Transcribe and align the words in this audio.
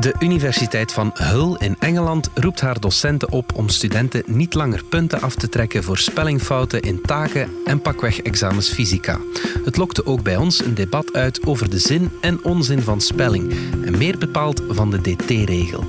De 0.00 0.14
Universiteit 0.18 0.92
van 0.92 1.10
Hull 1.14 1.56
in 1.58 1.76
Engeland 1.78 2.30
roept 2.34 2.60
haar 2.60 2.80
docenten 2.80 3.32
op 3.32 3.54
om 3.54 3.68
studenten 3.68 4.22
niet 4.26 4.54
langer 4.54 4.84
punten 4.84 5.20
af 5.20 5.34
te 5.34 5.48
trekken 5.48 5.82
voor 5.82 5.98
spellingfouten 5.98 6.80
in 6.80 7.00
taken 7.00 7.50
en 7.64 7.80
pakweg 7.80 8.20
examens 8.20 8.68
fysica. 8.68 9.18
Het 9.64 9.76
lokte 9.76 10.06
ook 10.06 10.22
bij 10.22 10.36
ons 10.36 10.64
een 10.64 10.74
debat 10.74 11.12
uit 11.12 11.46
over 11.46 11.70
de 11.70 11.78
zin 11.78 12.10
en 12.20 12.44
onzin 12.44 12.82
van 12.82 13.00
spelling 13.00 13.54
en 13.84 13.98
meer 13.98 14.18
bepaald 14.18 14.62
van 14.68 14.90
de 14.90 15.00
DT-regel. 15.00 15.84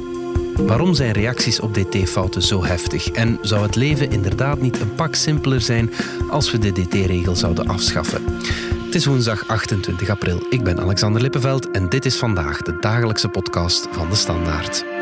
Waarom 0.56 0.94
zijn 0.94 1.12
reacties 1.12 1.60
op 1.60 1.74
DT-fouten 1.74 2.42
zo 2.42 2.64
heftig? 2.64 3.10
En 3.12 3.38
zou 3.42 3.62
het 3.62 3.76
leven 3.76 4.12
inderdaad 4.12 4.62
niet 4.62 4.80
een 4.80 4.96
pak 4.96 5.16
simpeler 5.16 5.62
zijn 5.62 5.92
als 6.30 6.52
we 6.52 6.58
de 6.58 6.72
DT-regel 6.72 7.36
zouden 7.36 7.68
afschaffen? 7.68 8.24
Het 8.88 8.96
is 8.96 9.06
woensdag 9.06 9.48
28 9.48 10.10
april. 10.10 10.46
Ik 10.50 10.64
ben 10.64 10.80
Alexander 10.80 11.22
Lippenveld 11.22 11.72
en 11.72 11.90
dit 11.90 12.06
is 12.06 12.18
vandaag 12.18 12.62
de 12.62 12.78
dagelijkse 12.80 13.30
podcast 13.30 13.88
van 13.92 14.10
de 14.10 14.16
Standaard. 14.16 14.97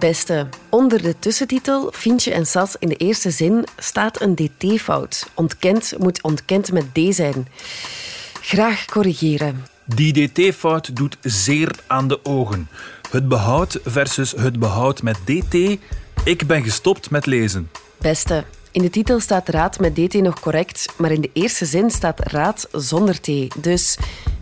Beste, 0.00 0.48
onder 0.68 1.02
de 1.02 1.18
tussentitel 1.18 1.92
Fientje 1.92 2.32
en 2.32 2.46
Sas 2.46 2.76
in 2.78 2.88
de 2.88 2.96
eerste 2.96 3.30
zin 3.30 3.64
staat 3.76 4.20
een 4.20 4.34
dt-fout. 4.34 5.26
Ontkend 5.34 5.94
moet 5.98 6.22
ontkend 6.22 6.72
met 6.72 6.84
d 6.94 7.14
zijn. 7.14 7.48
Graag 8.40 8.84
corrigeren. 8.84 9.64
Die 9.84 10.30
dt-fout 10.32 10.96
doet 10.96 11.16
zeer 11.20 11.70
aan 11.86 12.08
de 12.08 12.24
ogen. 12.24 12.68
Het 13.10 13.28
behoud 13.28 13.80
versus 13.84 14.30
het 14.30 14.58
behoud 14.58 15.02
met 15.02 15.16
dt. 15.24 15.54
Ik 16.24 16.46
ben 16.46 16.62
gestopt 16.62 17.10
met 17.10 17.26
lezen. 17.26 17.70
Beste, 17.98 18.44
in 18.70 18.82
de 18.82 18.90
titel 18.90 19.20
staat 19.20 19.48
raad 19.48 19.78
met 19.78 19.96
dt 19.96 20.14
nog 20.14 20.40
correct, 20.40 20.86
maar 20.96 21.10
in 21.10 21.20
de 21.20 21.30
eerste 21.32 21.64
zin 21.64 21.90
staat 21.90 22.20
raad 22.20 22.68
zonder 22.72 23.20
t. 23.20 23.28
Dus 23.62 23.98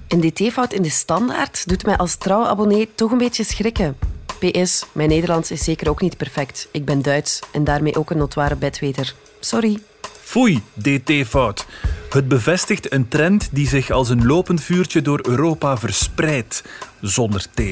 een 0.08 0.20
dt-fout 0.20 0.72
in 0.72 0.82
de 0.82 0.90
standaard 0.90 1.68
doet 1.68 1.84
mij 1.84 1.96
als 1.96 2.16
trouwabonnee 2.16 2.88
toch 2.94 3.10
een 3.10 3.18
beetje 3.18 3.44
schrikken. 3.44 3.96
PS, 4.38 4.84
mijn 4.92 5.08
Nederlands 5.08 5.50
is 5.50 5.64
zeker 5.64 5.88
ook 5.88 6.00
niet 6.00 6.16
perfect. 6.16 6.68
Ik 6.72 6.84
ben 6.84 7.02
Duits 7.02 7.40
en 7.52 7.64
daarmee 7.64 7.96
ook 7.96 8.10
een 8.10 8.16
notoire 8.16 8.56
bedweter. 8.56 9.14
Sorry. 9.40 9.78
Foei, 10.20 10.62
dt-fout. 10.74 11.66
Het 12.10 12.28
bevestigt 12.28 12.92
een 12.92 13.08
trend 13.08 13.48
die 13.52 13.68
zich 13.68 13.90
als 13.90 14.08
een 14.08 14.26
lopend 14.26 14.62
vuurtje 14.62 15.02
door 15.02 15.20
Europa 15.28 15.76
verspreidt. 15.76 16.64
Zonder 17.00 17.46
t. 17.54 17.62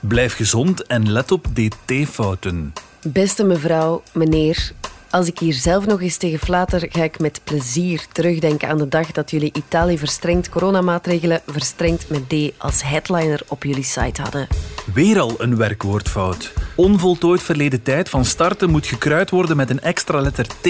Blijf 0.00 0.34
gezond 0.34 0.86
en 0.86 1.12
let 1.12 1.32
op 1.32 1.46
dt-fouten. 1.52 2.72
Beste 3.02 3.44
mevrouw, 3.44 4.02
meneer, 4.12 4.72
als 5.10 5.26
ik 5.26 5.38
hier 5.38 5.54
zelf 5.54 5.86
nog 5.86 6.02
eens 6.02 6.16
tegen 6.16 6.38
flater, 6.38 6.86
ga 6.90 7.02
ik 7.02 7.18
met 7.18 7.40
plezier 7.44 8.06
terugdenken 8.12 8.68
aan 8.68 8.78
de 8.78 8.88
dag 8.88 9.12
dat 9.12 9.30
jullie 9.30 9.52
Italië 9.52 9.98
verstrengd 9.98 10.48
coronamaatregelen 10.48 11.40
verstrengd 11.46 12.08
met 12.08 12.28
D 12.28 12.34
als 12.58 12.82
headliner 12.82 13.40
op 13.48 13.64
jullie 13.64 13.84
site 13.84 14.22
hadden. 14.22 14.46
Weer 14.94 15.20
al 15.20 15.34
een 15.38 15.56
werkwoordfout. 15.56 16.52
Onvoltooid 16.74 17.42
verleden 17.42 17.82
tijd 17.82 18.08
van 18.08 18.24
starten 18.24 18.70
moet 18.70 18.86
gekruid 18.86 19.30
worden 19.30 19.56
met 19.56 19.70
een 19.70 19.80
extra 19.80 20.20
letter 20.20 20.46
T. 20.46 20.68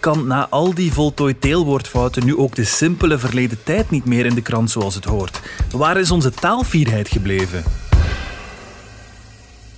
Kan 0.00 0.26
na 0.26 0.46
al 0.50 0.74
die 0.74 0.92
voltooid 0.92 1.42
deelwoordfouten 1.42 2.24
nu 2.24 2.36
ook 2.36 2.54
de 2.54 2.64
simpele 2.64 3.18
verleden 3.18 3.58
tijd 3.62 3.90
niet 3.90 4.04
meer 4.04 4.26
in 4.26 4.34
de 4.34 4.42
krant 4.42 4.70
zoals 4.70 4.94
het 4.94 5.04
hoort? 5.04 5.40
Waar 5.70 5.96
is 5.96 6.10
onze 6.10 6.30
taalvierheid 6.30 7.08
gebleven? 7.08 7.62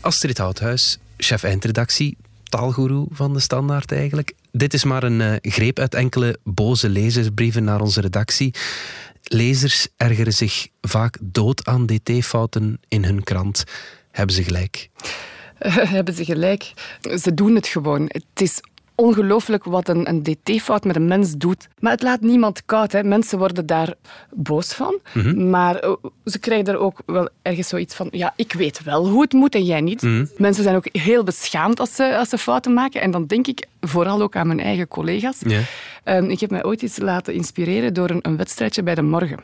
Astrid 0.01 0.39
Houthuis, 0.39 0.99
chef 1.17 1.43
eindredactie, 1.43 2.17
taalgoeroe 2.57 3.07
van 3.11 3.33
de 3.33 3.41
Standaard 3.41 3.93
eigenlijk. 3.93 4.35
Dit 4.53 4.75
is 4.75 4.85
maar 4.85 5.03
een 5.03 5.21
uh, 5.21 5.35
greep 5.41 5.79
uit 5.79 5.95
enkele 5.95 6.39
boze 6.45 6.89
lezersbrieven 6.89 7.65
naar 7.65 7.81
onze 7.81 8.01
redactie. 8.01 8.55
Lezers 9.23 9.89
ergeren 9.97 10.33
zich 10.33 10.69
vaak 10.81 11.19
dood 11.23 11.67
aan 11.67 11.87
dt-fouten 11.87 12.81
in 12.89 13.05
hun 13.05 13.23
krant. 13.23 13.65
Hebben 14.11 14.35
ze 14.35 14.43
gelijk? 14.43 14.89
hebben 15.97 16.15
ze 16.15 16.25
gelijk. 16.25 16.73
Ze 17.23 17.35
doen 17.35 17.55
het 17.55 17.67
gewoon. 17.67 18.05
Het 18.09 18.41
is 18.41 18.61
ongelooflijk 18.97 19.65
wat 19.65 19.89
een, 19.89 20.09
een 20.09 20.23
dt-fout 20.23 20.85
met 20.85 20.97
een 20.97 21.07
mens 21.07 21.33
doet. 21.37 21.69
Maar 21.79 21.93
het 21.93 22.03
laat 22.03 22.21
niemand 22.21 22.63
koud. 22.65 22.93
Hè. 22.93 23.03
Mensen 23.05 23.39
worden 23.39 23.67
daar 23.67 23.95
boos 24.31 24.73
van. 24.73 24.99
Mhm. 25.13 25.51
Maar 25.51 25.85
uh, 25.85 25.93
ze 26.25 26.39
krijgen 26.39 26.67
er 26.67 26.79
ook 26.79 27.03
wel 27.07 27.29
ergens 27.43 27.69
zoiets 27.69 27.95
van... 27.95 28.09
Ja, 28.11 28.33
ik 28.37 28.53
weet 28.53 28.83
wel 28.83 29.09
hoe 29.09 29.23
het 29.23 29.33
moet 29.33 29.55
en 29.55 29.65
jij 29.65 29.81
niet. 29.81 30.03
Mhm. 30.03 30.27
Mensen 30.37 30.63
zijn 30.63 30.77
ook 30.77 30.89
heel 30.93 31.25
beschaamd 31.25 31.81
als 31.81 31.95
ze, 31.95 32.17
als 32.17 32.29
ze 32.29 32.39
fouten 32.39 32.73
maken. 32.75 33.01
En 33.01 33.11
dan 33.11 33.27
denk 33.27 33.47
ik 33.47 33.67
vooral 33.81 34.23
ook 34.23 34.37
aan 34.37 34.47
mijn 34.47 34.61
eigen 34.61 34.89
collega's. 34.89 35.41
Um, 36.05 36.31
ik 36.31 36.41
heb 36.41 36.51
mij 36.51 36.65
ooit 36.65 36.83
eens 36.83 36.99
laten 36.99 37.35
inspireren 37.35 37.95
door 37.95 38.11
een, 38.11 38.19
een 38.23 38.37
wedstrijdje 38.37 38.83
bij 38.83 38.95
de 38.95 39.03
morgen. 39.03 39.39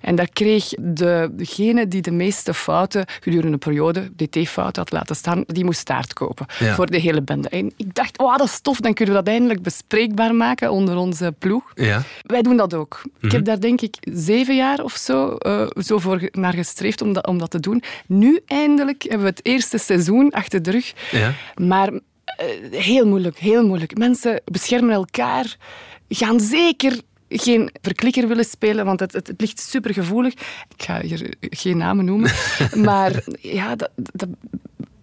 En 0.00 0.14
daar 0.14 0.28
kreeg 0.32 0.68
de, 0.78 1.30
degene 1.32 1.88
die 1.88 2.02
de 2.02 2.10
meeste 2.10 2.54
fouten 2.54 3.04
gedurende 3.20 3.52
een 3.52 3.58
periode, 3.58 4.10
dt-fouten 4.16 4.82
had 4.82 4.92
laten 4.92 5.16
staan, 5.16 5.44
die 5.46 5.64
moest 5.64 5.84
taart 5.84 6.12
kopen 6.12 6.46
Ja. 6.58 6.74
voor 6.74 6.86
de 6.86 6.98
hele 6.98 7.22
bende. 7.22 7.48
En 7.48 7.72
ik 7.76 7.94
dacht, 7.94 8.18
oh, 8.18 8.36
dat 8.36 8.46
is 8.46 8.60
tof, 8.60 8.80
dan 8.80 8.94
kunnen 8.98 9.16
we 9.16 9.22
dat 9.22 9.32
eindelijk 9.32 9.62
bespreekbaar 9.62 10.34
maken 10.34 10.70
onder 10.70 10.96
onze 10.96 11.34
ploeg. 11.38 11.72
Ja. 11.74 12.02
Wij 12.22 12.42
doen 12.42 12.56
dat 12.56 12.74
ook. 12.74 13.02
Ik 13.20 13.32
heb 13.32 13.44
daar 13.44 13.60
denk 13.60 13.80
ik 13.80 13.96
zeven 14.00 14.56
jaar 14.56 14.82
of 14.84 14.92
zo, 14.92 15.36
eh, 15.36 15.66
zo 15.76 15.98
voor 15.98 16.28
naar 16.32 16.52
gestreefd 16.52 17.02
om 17.02 17.12
dat, 17.12 17.26
om 17.26 17.38
dat 17.38 17.50
te 17.50 17.60
doen. 17.60 17.82
Nu 18.06 18.40
eindelijk 18.46 19.02
hebben 19.02 19.20
we 19.20 19.28
het 19.28 19.46
eerste 19.46 19.78
seizoen 19.78 20.30
achter 20.30 20.62
de 20.62 20.70
rug. 20.70 20.92
Ja. 21.10 21.34
Maar 21.54 21.92
eh, 21.92 22.46
heel 22.70 23.06
moeilijk, 23.06 23.38
heel 23.38 23.66
moeilijk. 23.66 23.98
Mensen 23.98 24.40
beschermen 24.44 24.94
elkaar, 24.94 25.56
gaan 26.08 26.40
zeker 26.40 27.00
geen 27.28 27.70
verklikker 27.82 28.28
willen 28.28 28.44
spelen, 28.44 28.84
want 28.84 29.00
het, 29.00 29.12
het, 29.12 29.26
het 29.26 29.40
ligt 29.40 29.60
supergevoelig. 29.60 30.32
Ik 30.76 30.82
ga 30.84 31.00
hier 31.00 31.34
geen 31.40 31.76
namen 31.76 32.04
noemen. 32.04 32.30
maar 32.90 33.24
ja, 33.40 33.76
dat, 33.76 33.90
dat, 33.94 34.28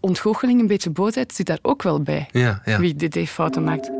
ontgoocheling, 0.05 0.59
een 0.61 0.67
beetje 0.67 0.89
boosheid 0.89 1.33
zit 1.33 1.45
daar 1.45 1.59
ook 1.61 1.83
wel 1.83 2.01
bij. 2.01 2.27
Ja, 2.31 2.61
ja. 2.65 2.79
Wie 2.79 2.95
dt-fouten 2.95 3.63
maakt. 3.63 3.91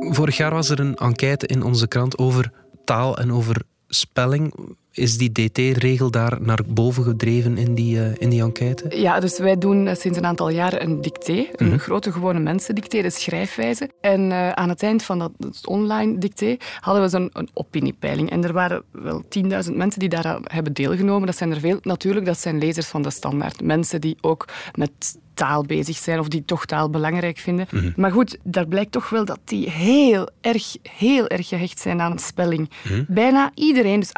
Vorig 0.00 0.36
jaar 0.36 0.54
was 0.54 0.68
er 0.68 0.80
een 0.80 0.94
enquête 0.96 1.46
in 1.46 1.62
onze 1.62 1.88
krant 1.88 2.18
over 2.18 2.52
taal 2.84 3.18
en 3.18 3.32
over 3.32 3.62
spelling. 3.88 4.54
Is 4.92 5.18
die 5.18 5.32
dt-regel 5.32 6.10
daar 6.10 6.38
naar 6.42 6.60
boven 6.66 7.04
gedreven 7.04 7.56
in 7.58 7.74
die, 7.74 7.98
eh, 8.00 8.10
in 8.18 8.28
die 8.28 8.42
enquête? 8.42 8.84
Ja, 9.00 9.20
dus 9.20 9.38
wij 9.38 9.58
doen 9.58 9.96
sinds 9.96 10.18
een 10.18 10.26
aantal 10.26 10.48
jaar 10.48 10.82
een 10.82 11.00
dicté, 11.00 11.46
een 11.56 11.66
Mhm. 11.66 11.78
grote 11.78 12.12
gewone 12.12 12.38
mensendicté, 12.40 13.02
de 13.02 13.10
schrijfwijze. 13.10 13.90
En 14.00 14.32
eh, 14.32 14.50
aan 14.50 14.68
het 14.68 14.82
eind 14.82 15.02
van 15.02 15.18
dat, 15.18 15.32
dat 15.38 15.66
online 15.66 16.18
dicté 16.18 16.56
hadden 16.80 17.02
we 17.02 17.08
zo'n 17.08 17.30
een 17.32 17.48
opiniepeiling. 17.54 18.30
En 18.30 18.44
er 18.44 18.52
waren 18.52 18.82
wel 18.90 19.22
10.000 19.28 19.76
mensen 19.76 20.00
die 20.00 20.08
daar 20.08 20.38
hebben 20.42 20.72
deelgenomen. 20.72 21.26
Dat 21.26 21.36
zijn 21.36 21.50
er 21.50 21.60
veel. 21.60 21.78
Natuurlijk, 21.82 22.26
dat 22.26 22.38
zijn 22.38 22.58
lezers 22.58 22.86
van 22.86 23.02
de 23.02 23.10
standaard. 23.10 23.62
Mensen 23.62 24.00
die 24.00 24.16
ook 24.20 24.48
met 24.74 25.18
taal 25.34 25.64
bezig 25.64 25.96
zijn 25.96 26.18
of 26.18 26.28
die 26.28 26.44
toch 26.44 26.66
taal 26.66 26.90
belangrijk 26.90 27.38
vinden. 27.38 27.66
Maar 27.96 28.12
goed, 28.12 28.36
daar 28.42 28.66
blijkt 28.66 28.92
toch 28.92 29.08
wel 29.08 29.24
dat 29.24 29.38
die 29.44 29.70
heel 29.70 30.28
erg, 30.40 30.76
heel 30.82 31.26
erg 31.26 31.48
gehecht 31.48 31.78
zijn 31.80 32.00
aan 32.00 32.18
spelling. 32.18 32.70
Bijna 33.08 33.50
iedereen, 33.54 34.00
dus 34.00 34.12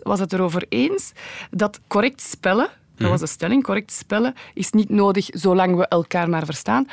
98% 0.00 0.02
was 0.02 0.20
het 0.20 0.32
erover 0.32 0.64
eens 0.68 1.12
dat 1.50 1.80
correct 1.86 2.20
spellen, 2.20 2.68
dat 2.96 3.10
was 3.10 3.20
de 3.20 3.26
stelling, 3.26 3.62
correct 3.62 3.92
spellen 3.92 4.34
is 4.54 4.70
niet 4.70 4.88
nodig 4.88 5.26
zolang 5.30 5.76
we 5.76 5.88
elkaar 5.88 6.28
maar 6.28 6.44
verstaan. 6.44 6.86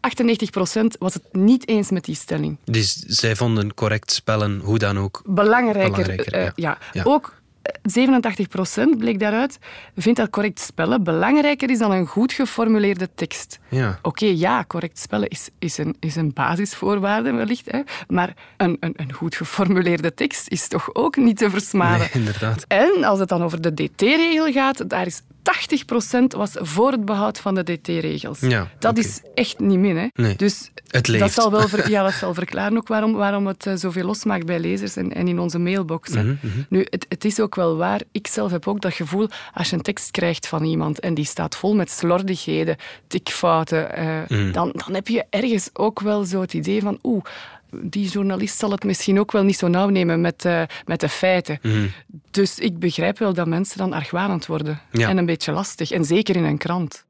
98% 0.00 0.86
was 0.98 1.14
het 1.14 1.22
niet 1.32 1.68
eens 1.68 1.90
met 1.90 2.04
die 2.04 2.14
stelling. 2.14 2.56
Dus 2.64 2.92
zij 2.92 3.36
vonden 3.36 3.74
correct 3.74 4.12
spellen, 4.12 4.60
hoe 4.64 4.78
dan 4.78 4.98
ook. 4.98 5.22
Belangrijker, 5.26 5.90
Belangrijker, 5.90 6.32
eh, 6.32 6.42
ja. 6.42 6.52
ja. 6.54 6.78
Ja. 6.92 7.02
Ook 7.04 7.39
87% 7.82 8.98
bleek 8.98 9.18
daaruit, 9.18 9.58
vindt 9.96 10.18
dat 10.18 10.30
correct 10.30 10.60
spellen 10.60 11.02
belangrijker 11.02 11.70
is 11.70 11.78
dan 11.78 11.92
een 11.92 12.06
goed 12.06 12.32
geformuleerde 12.32 13.08
tekst. 13.14 13.58
Ja. 13.68 13.98
Oké, 14.02 14.26
ja, 14.26 14.64
correct 14.66 14.98
spellen 14.98 15.28
is, 15.28 15.48
is, 15.58 15.78
een, 15.78 15.96
is 16.00 16.16
een 16.16 16.32
basisvoorwaarde 16.32 17.32
wellicht, 17.32 17.70
hè, 17.70 17.80
maar 18.08 18.34
een, 18.56 18.76
een, 18.80 18.94
een 18.96 19.12
goed 19.12 19.34
geformuleerde 19.34 20.14
tekst 20.14 20.48
is 20.48 20.68
toch 20.68 20.94
ook 20.94 21.16
niet 21.16 21.36
te 21.36 21.50
versmaden. 21.50 21.98
Nee, 21.98 22.08
inderdaad. 22.12 22.64
En 22.68 23.04
als 23.04 23.18
het 23.18 23.28
dan 23.28 23.42
over 23.42 23.60
de 23.60 23.74
dt-regel 23.74 24.52
gaat, 24.52 24.90
daar 24.90 25.06
is 25.06 25.22
80% 25.42 26.36
was 26.36 26.50
voor 26.54 26.90
het 26.92 27.04
behoud 27.04 27.38
van 27.40 27.54
de 27.54 27.62
dt-regels. 27.62 28.40
Ja, 28.40 28.68
dat 28.78 28.98
is 28.98 29.20
echt 29.34 29.58
niet 29.58 29.78
min. 29.78 29.96
Hè. 29.96 30.06
Nee. 30.14 30.36
Dus 30.36 30.70
Het 30.86 31.08
leeft. 31.08 31.20
Dat 31.22 31.32
zal 31.32 31.50
wel 31.50 31.68
ver- 31.68 31.90
ja, 31.90 32.02
dat 32.02 32.12
zal 32.12 32.34
verklaren 32.34 32.76
ook 32.76 32.88
waarom, 32.88 33.12
waarom 33.12 33.46
het 33.46 33.66
eh, 33.66 33.74
zoveel 33.76 34.04
losmaakt 34.04 34.46
bij 34.46 34.58
lezers 34.60 34.96
en, 34.96 35.12
en 35.14 35.28
in 35.28 35.38
onze 35.38 35.58
mailboxen. 35.58 36.38
Mhm, 36.42 36.58
Nu, 36.68 36.86
het, 36.90 37.06
het 37.08 37.24
is 37.24 37.40
ook 37.40 37.54
wel 37.54 37.76
waar. 37.76 38.00
Ik 38.12 38.26
zelf 38.26 38.50
heb 38.50 38.68
ook 38.68 38.80
dat 38.80 38.92
gevoel, 38.94 39.28
als 39.54 39.70
je 39.70 39.76
een 39.76 39.82
tekst 39.82 40.10
krijgt 40.10 40.46
van 40.46 40.64
iemand 40.64 41.00
en 41.00 41.14
die 41.14 41.24
staat 41.24 41.56
vol 41.56 41.74
met 41.74 41.90
slordigheden, 41.90 42.76
tikfouten, 43.06 43.92
eh, 43.96 44.18
Mhm. 44.28 44.52
dan, 44.52 44.72
dan 44.86 44.94
heb 44.94 45.08
je 45.08 45.24
ergens 45.30 45.70
ook 45.72 46.00
wel 46.00 46.24
zo 46.24 46.40
het 46.40 46.54
idee 46.54 46.80
van, 46.82 46.98
oeh, 47.02 47.24
die 47.72 48.08
journalist 48.08 48.58
zal 48.58 48.70
het 48.70 48.84
misschien 48.84 49.18
ook 49.20 49.32
wel 49.32 49.42
niet 49.42 49.56
zo 49.56 49.68
nauw 49.68 49.88
nemen 49.88 50.20
met, 50.20 50.44
uh, 50.44 50.62
met 50.84 51.00
de 51.00 51.08
feiten. 51.08 51.58
Mhm. 51.62 51.86
Dus 52.30 52.58
ik 52.58 52.78
begrijp 52.78 53.18
wel 53.18 53.34
dat 53.34 53.46
mensen 53.46 53.78
dan 53.78 53.92
argwanend 53.92 54.46
worden. 54.46 54.80
Ja. 54.92 55.08
En 55.08 55.16
een 55.16 55.26
beetje 55.26 55.52
lastig. 55.52 55.90
En 55.90 56.04
zeker 56.04 56.36
in 56.36 56.44
een 56.44 56.58
krant. 56.58 57.04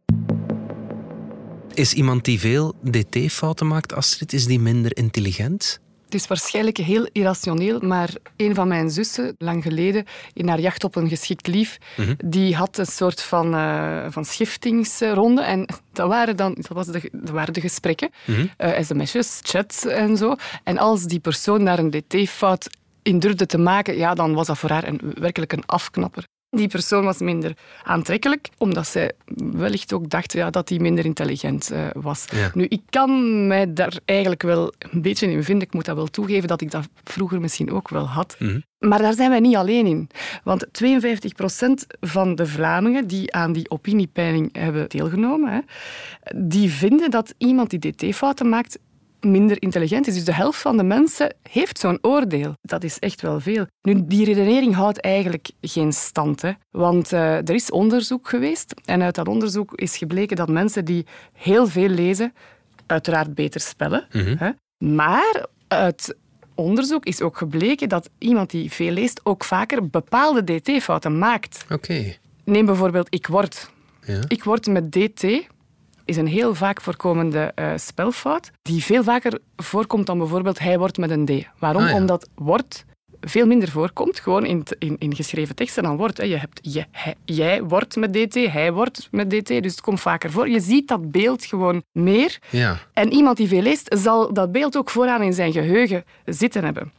Is 1.74 1.92
iemand 1.94 2.24
die 2.24 2.40
veel 2.40 2.74
dt-fouten 2.82 3.66
maakt, 3.66 3.94
Astrid, 3.94 4.32
is 4.32 4.46
die 4.46 4.60
minder 4.60 4.96
intelligent? 4.96 5.80
Het 6.10 6.20
is 6.20 6.26
waarschijnlijk 6.28 6.76
heel 6.76 7.08
irrationeel, 7.12 7.80
maar 7.80 8.10
een 8.36 8.54
van 8.54 8.68
mijn 8.68 8.90
zussen, 8.90 9.34
lang 9.38 9.62
geleden, 9.62 10.04
in 10.32 10.48
haar 10.48 10.60
jacht 10.60 10.84
op 10.84 10.96
een 10.96 11.08
geschikt 11.08 11.46
lief, 11.46 11.78
Mhm. 11.96 12.14
die 12.24 12.54
had 12.56 12.78
een 12.78 12.86
soort 12.86 13.22
van, 13.22 13.54
eh, 13.54 14.04
van 14.08 14.24
schiftingsronde. 14.24 15.42
En 15.42 15.66
dat 15.92 16.08
waren 16.08 16.36
dan 16.36 16.54
dat, 16.54 16.68
was 16.68 16.86
de, 16.86 17.08
dat 17.12 17.30
waren 17.30 17.52
de 17.54 17.60
gesprekken, 17.60 18.10
eh, 18.56 18.82
sms'jes, 18.82 19.40
chats 19.42 19.86
en 19.86 20.16
zo. 20.16 20.34
En 20.64 20.78
als 20.78 21.04
die 21.04 21.20
persoon 21.20 21.64
daar 21.64 21.78
een 21.78 21.90
dt-fout 21.90 22.68
in 23.02 23.18
durfde 23.18 23.46
te 23.46 23.58
maken, 23.58 23.96
ja, 23.96 24.14
dan 24.14 24.34
was 24.34 24.46
dat 24.46 24.58
voor 24.58 24.70
haar 24.70 24.88
een, 24.88 25.00
werkelijk 25.14 25.52
een 25.52 25.66
afknapper. 25.66 26.24
Die 26.50 26.68
persoon 26.68 27.04
was 27.04 27.18
minder 27.18 27.56
aantrekkelijk, 27.82 28.48
omdat 28.58 28.86
zij 28.86 29.12
wellicht 29.34 29.92
ook 29.92 30.10
dacht 30.10 30.32
ja, 30.32 30.50
dat 30.50 30.68
hij 30.68 30.78
minder 30.78 31.04
intelligent 31.04 31.70
eh, 31.70 31.86
was. 31.92 32.24
Ja. 32.32 32.50
Nu, 32.54 32.66
ik 32.68 32.82
kan 32.90 33.46
mij 33.46 33.72
daar 33.72 33.98
eigenlijk 34.04 34.42
wel 34.42 34.72
een 34.78 35.02
beetje 35.02 35.30
in 35.30 35.44
vinden. 35.44 35.66
Ik 35.66 35.74
moet 35.74 35.84
dat 35.84 35.96
wel 35.96 36.06
toegeven 36.06 36.48
dat 36.48 36.60
ik 36.60 36.70
dat 36.70 36.88
vroeger 37.04 37.40
misschien 37.40 37.70
ook 37.72 37.88
wel 37.88 38.08
had. 38.08 38.36
Mhm. 38.38 38.60
Maar 38.78 38.98
daar 38.98 39.14
zijn 39.14 39.30
wij 39.30 39.40
niet 39.40 39.56
alleen 39.56 39.86
in. 39.86 40.08
Want 40.44 40.66
52% 40.72 41.86
van 42.00 42.34
de 42.34 42.46
Vlamingen 42.46 43.06
die 43.06 43.32
aan 43.32 43.52
die 43.52 43.70
opiniepeiling 43.70 44.48
hebben 44.52 44.88
deelgenomen, 44.88 45.52
hè, 45.52 45.60
die 46.36 46.70
vinden 46.70 47.10
dat 47.10 47.34
iemand 47.38 47.70
die 47.70 47.92
dt-fouten 47.92 48.48
maakt 48.48 48.78
minder 49.20 49.62
intelligent 49.62 50.06
is. 50.06 50.14
Dus 50.14 50.24
de 50.24 50.34
helft 50.34 50.60
van 50.60 50.76
de 50.76 50.82
mensen 50.82 51.34
heeft 51.42 51.78
zo'n 51.78 51.98
oordeel. 52.00 52.54
Dat 52.62 52.84
is 52.84 52.98
echt 52.98 53.20
wel 53.20 53.40
veel. 53.40 53.66
Nu, 53.82 54.06
die 54.06 54.24
redenering 54.24 54.74
houdt 54.74 55.00
eigenlijk 55.00 55.50
geen 55.60 55.92
stand. 55.92 56.42
Hè? 56.42 56.52
Want 56.70 57.12
eh, 57.12 57.36
er 57.36 57.54
is 57.54 57.70
onderzoek 57.70 58.28
geweest 58.28 58.74
en 58.84 59.02
uit 59.02 59.14
dat 59.14 59.28
onderzoek 59.28 59.74
is 59.74 59.96
gebleken 59.96 60.36
dat 60.36 60.48
mensen 60.48 60.84
die 60.84 61.06
heel 61.32 61.66
veel 61.66 61.88
lezen, 61.88 62.32
uiteraard 62.86 63.34
beter 63.34 63.60
spellen. 63.60 64.06
Mhm. 64.12 64.34
Hè? 64.38 64.50
Maar 64.78 65.46
uit 65.68 66.16
onderzoek 66.54 67.04
is 67.04 67.20
ook 67.20 67.36
gebleken 67.36 67.88
dat 67.88 68.10
iemand 68.18 68.50
die 68.50 68.72
veel 68.72 68.92
leest 68.92 69.20
ook 69.22 69.44
vaker 69.44 69.88
bepaalde 69.88 70.44
dt-fouten 70.44 71.18
maakt. 71.18 71.64
Oké. 71.70 72.16
Neem 72.44 72.66
bijvoorbeeld 72.66 73.14
ik 73.14 73.26
word. 73.26 73.70
Ja. 74.06 74.20
Ik 74.28 74.44
word 74.44 74.66
met 74.66 74.92
dt 74.92 75.24
is 76.10 76.16
een 76.16 76.26
heel 76.26 76.54
vaak 76.54 76.80
voorkomende 76.80 77.52
eh, 77.54 77.72
spelfout, 77.76 78.50
die 78.62 78.84
veel 78.84 79.02
vaker 79.02 79.38
voorkomt 79.56 80.06
dan 80.06 80.18
bijvoorbeeld 80.18 80.58
hij 80.58 80.78
wordt 80.78 80.98
met 80.98 81.10
een 81.10 81.24
d. 81.24 81.30
Waarom? 81.58 81.82
Ah, 81.82 81.88
ja. 81.88 81.94
Omdat 81.96 82.28
wordt 82.34 82.84
veel 83.20 83.46
minder 83.46 83.68
voorkomt, 83.68 84.20
gewoon 84.20 84.44
in, 84.46 84.62
in, 84.78 84.96
in 84.98 85.14
geschreven 85.14 85.54
teksten 85.54 85.82
dan 85.82 85.96
wordt. 85.96 86.16
Hè. 86.16 86.24
Je 86.24 86.36
hebt 86.36 86.58
je, 86.62 86.84
hij- 86.90 87.14
jij 87.24 87.62
wordt 87.62 87.96
met 87.96 88.12
dt, 88.12 88.34
hij 88.34 88.72
wordt 88.72 89.08
met 89.10 89.30
dt, 89.30 89.46
dus 89.48 89.70
het 89.70 89.80
komt 89.80 90.00
vaker 90.00 90.30
voor. 90.30 90.48
Je 90.48 90.60
ziet 90.60 90.88
dat 90.88 91.10
beeld 91.10 91.44
gewoon 91.44 91.82
meer. 91.92 92.38
Ja, 92.50 92.76
En 92.92 93.12
iemand 93.12 93.36
die 93.36 93.48
veel 93.48 93.62
leest, 93.62 93.96
zal 93.98 94.32
dat 94.32 94.52
beeld 94.52 94.76
ook 94.76 94.90
vooraan 94.90 95.22
in 95.22 95.32
zijn 95.32 95.52
geheugen 95.52 96.04
zitten 96.24 96.64
hebben. 96.64 96.92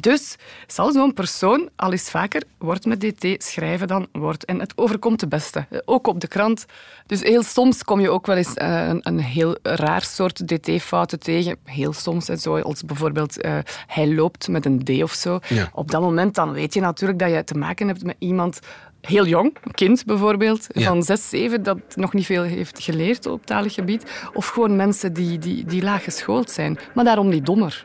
Dus 0.00 0.36
zal 0.66 0.92
zo'n 0.92 1.12
persoon 1.12 1.68
al 1.76 1.92
eens 1.92 2.10
vaker 2.10 2.42
wordt 2.58 2.86
met 2.86 3.00
dt 3.00 3.44
schrijven 3.44 3.88
dan 3.88 4.06
wordt. 4.12 4.44
En 4.44 4.60
het 4.60 4.72
overkomt 4.76 5.20
de 5.20 5.28
beste. 5.28 5.66
Eh, 5.70 5.78
Ook 5.84 6.06
op 6.06 6.20
de 6.20 6.26
krant. 6.28 6.64
Dus 7.06 7.20
heel 7.22 7.42
soms 7.42 7.84
kom 7.84 8.00
je 8.00 8.10
ook 8.10 8.26
wel 8.26 8.36
eens 8.36 8.54
eh, 8.54 8.88
een, 8.88 9.00
een 9.02 9.20
heel 9.20 9.56
raar 9.62 10.02
soort 10.02 10.48
dt-fouten 10.48 11.20
tegen. 11.20 11.56
Heel 11.64 11.92
soms, 11.92 12.28
hè, 12.28 12.36
zoals 12.36 12.82
bijvoorbeeld 12.82 13.40
eh, 13.40 13.58
hij 13.86 14.14
loopt 14.14 14.48
met 14.48 14.64
een 14.66 14.84
d 14.84 15.02
of 15.02 15.12
zo. 15.12 15.38
Ja. 15.48 15.70
Op 15.72 15.90
dat 15.90 16.00
moment 16.00 16.34
dan 16.34 16.52
weet 16.52 16.74
je 16.74 16.80
natuurlijk 16.80 17.18
dat 17.18 17.30
je 17.30 17.44
te 17.44 17.54
maken 17.58 17.86
hebt 17.86 18.04
met 18.04 18.16
iemand 18.18 18.58
heel 19.00 19.26
jong, 19.26 19.56
een 19.64 19.72
kind 19.74 20.04
bijvoorbeeld, 20.04 20.66
Ja. 20.68 20.88
van 20.88 21.02
zes, 21.02 21.28
zeven, 21.28 21.62
dat 21.62 21.78
nog 21.94 22.12
niet 22.12 22.26
veel 22.26 22.42
heeft 22.42 22.82
geleerd 22.82 23.26
op 23.26 23.46
talig 23.46 23.74
gebied. 23.74 24.10
Of 24.34 24.46
gewoon 24.46 24.76
mensen 24.76 25.12
die, 25.12 25.38
die, 25.38 25.64
die 25.64 25.82
laag 25.82 26.04
geschoold 26.04 26.50
zijn, 26.50 26.78
maar 26.94 27.04
daarom 27.04 27.28
niet 27.28 27.46
dommer. 27.46 27.82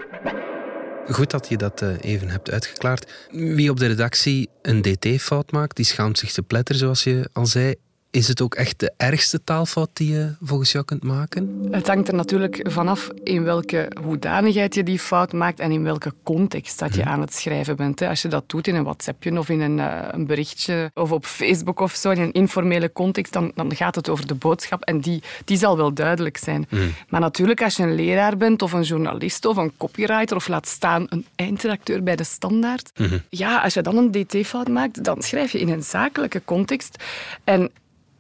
Goed 1.09 1.31
dat 1.31 1.49
je 1.49 1.57
dat 1.57 1.81
eh, 1.81 1.89
even 2.01 2.29
hebt 2.29 2.51
uitgeklaard. 2.51 3.11
Wie 3.31 3.69
op 3.69 3.79
de 3.79 3.85
redactie 3.85 4.49
een 4.61 4.81
dt-fout 4.81 5.51
maakt, 5.51 5.75
die 5.75 5.85
schaamt 5.85 6.17
zich 6.17 6.31
te 6.31 6.41
pletter, 6.41 6.75
zoals 6.75 7.03
je 7.03 7.29
al 7.33 7.45
zei. 7.45 7.75
Is 8.11 8.27
het 8.27 8.41
ook 8.41 8.55
echt 8.55 8.79
de 8.79 8.93
ergste 8.97 9.43
taalfout 9.43 9.89
die 9.93 10.11
je 10.13 10.33
volgens 10.41 10.71
jou 10.71 10.85
kunt 10.85 11.03
maken? 11.03 11.67
Het 11.71 11.87
hangt 11.87 12.07
er 12.07 12.13
natuurlijk 12.13 12.59
vanaf 12.69 13.09
in 13.23 13.43
welke 13.43 13.91
hoedanigheid 14.03 14.75
je 14.75 14.83
die 14.83 14.99
fout 14.99 15.33
maakt 15.33 15.59
en 15.59 15.71
in 15.71 15.83
welke 15.83 16.13
context 16.23 16.79
dat 16.79 16.95
je 16.95 17.05
aan 17.05 17.21
het 17.21 17.33
schrijven 17.33 17.75
bent. 17.75 18.01
Als 18.01 18.21
je 18.21 18.27
dat 18.27 18.49
doet 18.49 18.67
in 18.67 18.75
een 18.75 18.83
WhatsAppje 18.83 19.37
of 19.37 19.49
in 19.49 19.61
een, 19.61 19.79
eh, 19.79 20.07
een 20.11 20.25
berichtje 20.25 20.91
of 20.93 21.11
op 21.11 21.25
Facebook 21.25 21.79
of 21.79 21.95
zo, 21.95 22.09
in 22.09 22.21
een 22.21 22.31
informele 22.31 22.91
context, 22.91 23.33
dan, 23.33 23.51
dan 23.55 23.75
gaat 23.75 23.95
het 23.95 24.09
over 24.09 24.27
de 24.27 24.35
boodschap 24.35 24.83
en 24.83 24.99
die, 24.99 25.23
die 25.45 25.57
zal 25.57 25.77
wel 25.77 25.93
duidelijk 25.93 26.37
zijn. 26.37 26.67
Maar 27.09 27.19
natuurlijk, 27.19 27.61
als 27.61 27.75
je 27.75 27.83
een 27.83 27.95
leraar 27.95 28.37
bent 28.37 28.61
of 28.61 28.71
een 28.71 28.83
journalist 28.83 29.45
of 29.45 29.57
een 29.57 29.77
copywriter 29.77 30.35
of 30.35 30.47
laat 30.47 30.67
staan 30.67 31.05
een 31.09 31.25
eindredacteur 31.35 32.03
bij 32.03 32.15
de 32.15 32.23
standaard, 32.23 32.91
ja, 33.29 33.61
als 33.61 33.73
je 33.73 33.81
dan 33.81 33.97
een 33.97 34.11
dt-fout 34.11 34.67
maakt, 34.67 35.03
dan 35.03 35.21
schrijf 35.21 35.51
je 35.51 35.59
in 35.59 35.69
een 35.69 35.83
zakelijke 35.83 36.41
context 36.45 37.03
en 37.43 37.71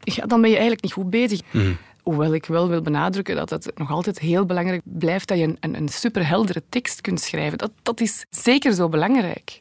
ja, 0.03 0.25
dan 0.25 0.41
ben 0.41 0.49
je 0.49 0.55
eigenlijk 0.55 0.83
niet 0.83 0.93
goed 0.93 1.09
bezig. 1.09 1.41
Hoewel 2.01 2.33
ik 2.33 2.45
wel 2.45 2.69
wil 2.69 2.81
benadrukken 2.81 3.35
dat 3.35 3.49
het 3.49 3.71
nog 3.75 3.91
altijd 3.91 4.19
heel 4.19 4.45
belangrijk 4.45 4.81
blijft 4.83 5.27
dat 5.27 5.37
je 5.37 5.43
een, 5.43 5.57
een, 5.59 5.75
een 5.75 5.89
superheldere 5.89 6.63
tekst 6.69 7.01
kunt 7.01 7.21
schrijven. 7.21 7.57
Dat, 7.57 7.71
dat 7.81 8.01
is 8.01 8.25
zeker 8.29 8.73
zo 8.73 8.89
belangrijk. 8.89 9.59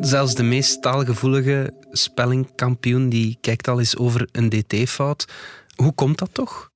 Zelfs 0.00 0.34
de 0.34 0.42
meest 0.42 0.82
taalgevoelige 0.82 1.72
spellingkampioen 1.90 3.08
die 3.08 3.38
kijkt 3.40 3.68
al 3.68 3.78
eens 3.78 3.96
over 3.96 4.28
een 4.32 4.48
dt-fout. 4.48 5.24
Hoe 5.76 5.92
komt 5.92 6.18
dat 6.18 6.28
toch? 6.32 6.70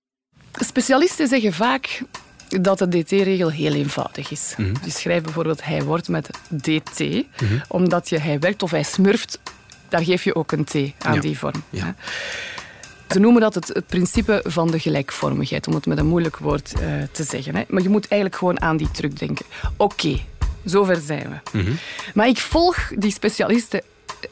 Specialisten 0.52 1.28
zeggen 1.28 1.52
vaak 1.52 2.02
dat 2.48 2.78
de 2.78 2.88
dt-regel 2.88 3.50
heel 3.50 3.72
eenvoudig 3.74 4.30
is. 4.30 4.54
Je 4.84 4.90
schrijft 4.90 5.24
bijvoorbeeld 5.24 5.64
hij 5.64 5.82
wordt 5.82 6.08
met 6.08 6.30
dt, 6.48 7.02
omdat 7.68 8.08
je 8.08 8.18
hij 8.18 8.38
werkt 8.38 8.62
of 8.62 8.70
hij 8.70 8.82
smurft, 8.82 9.38
daar 9.90 10.04
geef 10.04 10.24
je 10.24 10.34
ook 10.34 10.52
een 10.52 10.64
t 10.64 10.74
aan 10.98 11.14
Ja. 11.14 11.20
die 11.20 11.38
vorm. 11.38 11.62
Ja. 11.70 11.94
Ze 13.08 13.18
noemen 13.18 13.40
dat 13.40 13.54
het, 13.54 13.68
het 13.68 13.86
principe 13.86 14.42
van 14.46 14.70
de 14.70 14.78
gelijkvormigheid, 14.78 15.66
om 15.66 15.74
het 15.74 15.86
met 15.86 15.98
een 15.98 16.06
moeilijk 16.06 16.36
woord 16.36 16.72
eh, 16.72 16.80
te 17.12 17.24
zeggen. 17.24 17.54
Hè. 17.56 17.62
Maar 17.68 17.82
je 17.82 17.88
moet 17.88 18.08
eigenlijk 18.08 18.40
gewoon 18.40 18.60
aan 18.60 18.76
die 18.76 18.90
truc 18.90 19.18
denken. 19.18 19.46
Oké, 19.76 20.18
zover 20.64 20.96
zijn 20.96 21.40
we. 21.52 21.72
Maar 22.14 22.28
ik 22.28 22.38
volg 22.38 22.90
die 22.98 23.12
specialisten 23.12 23.82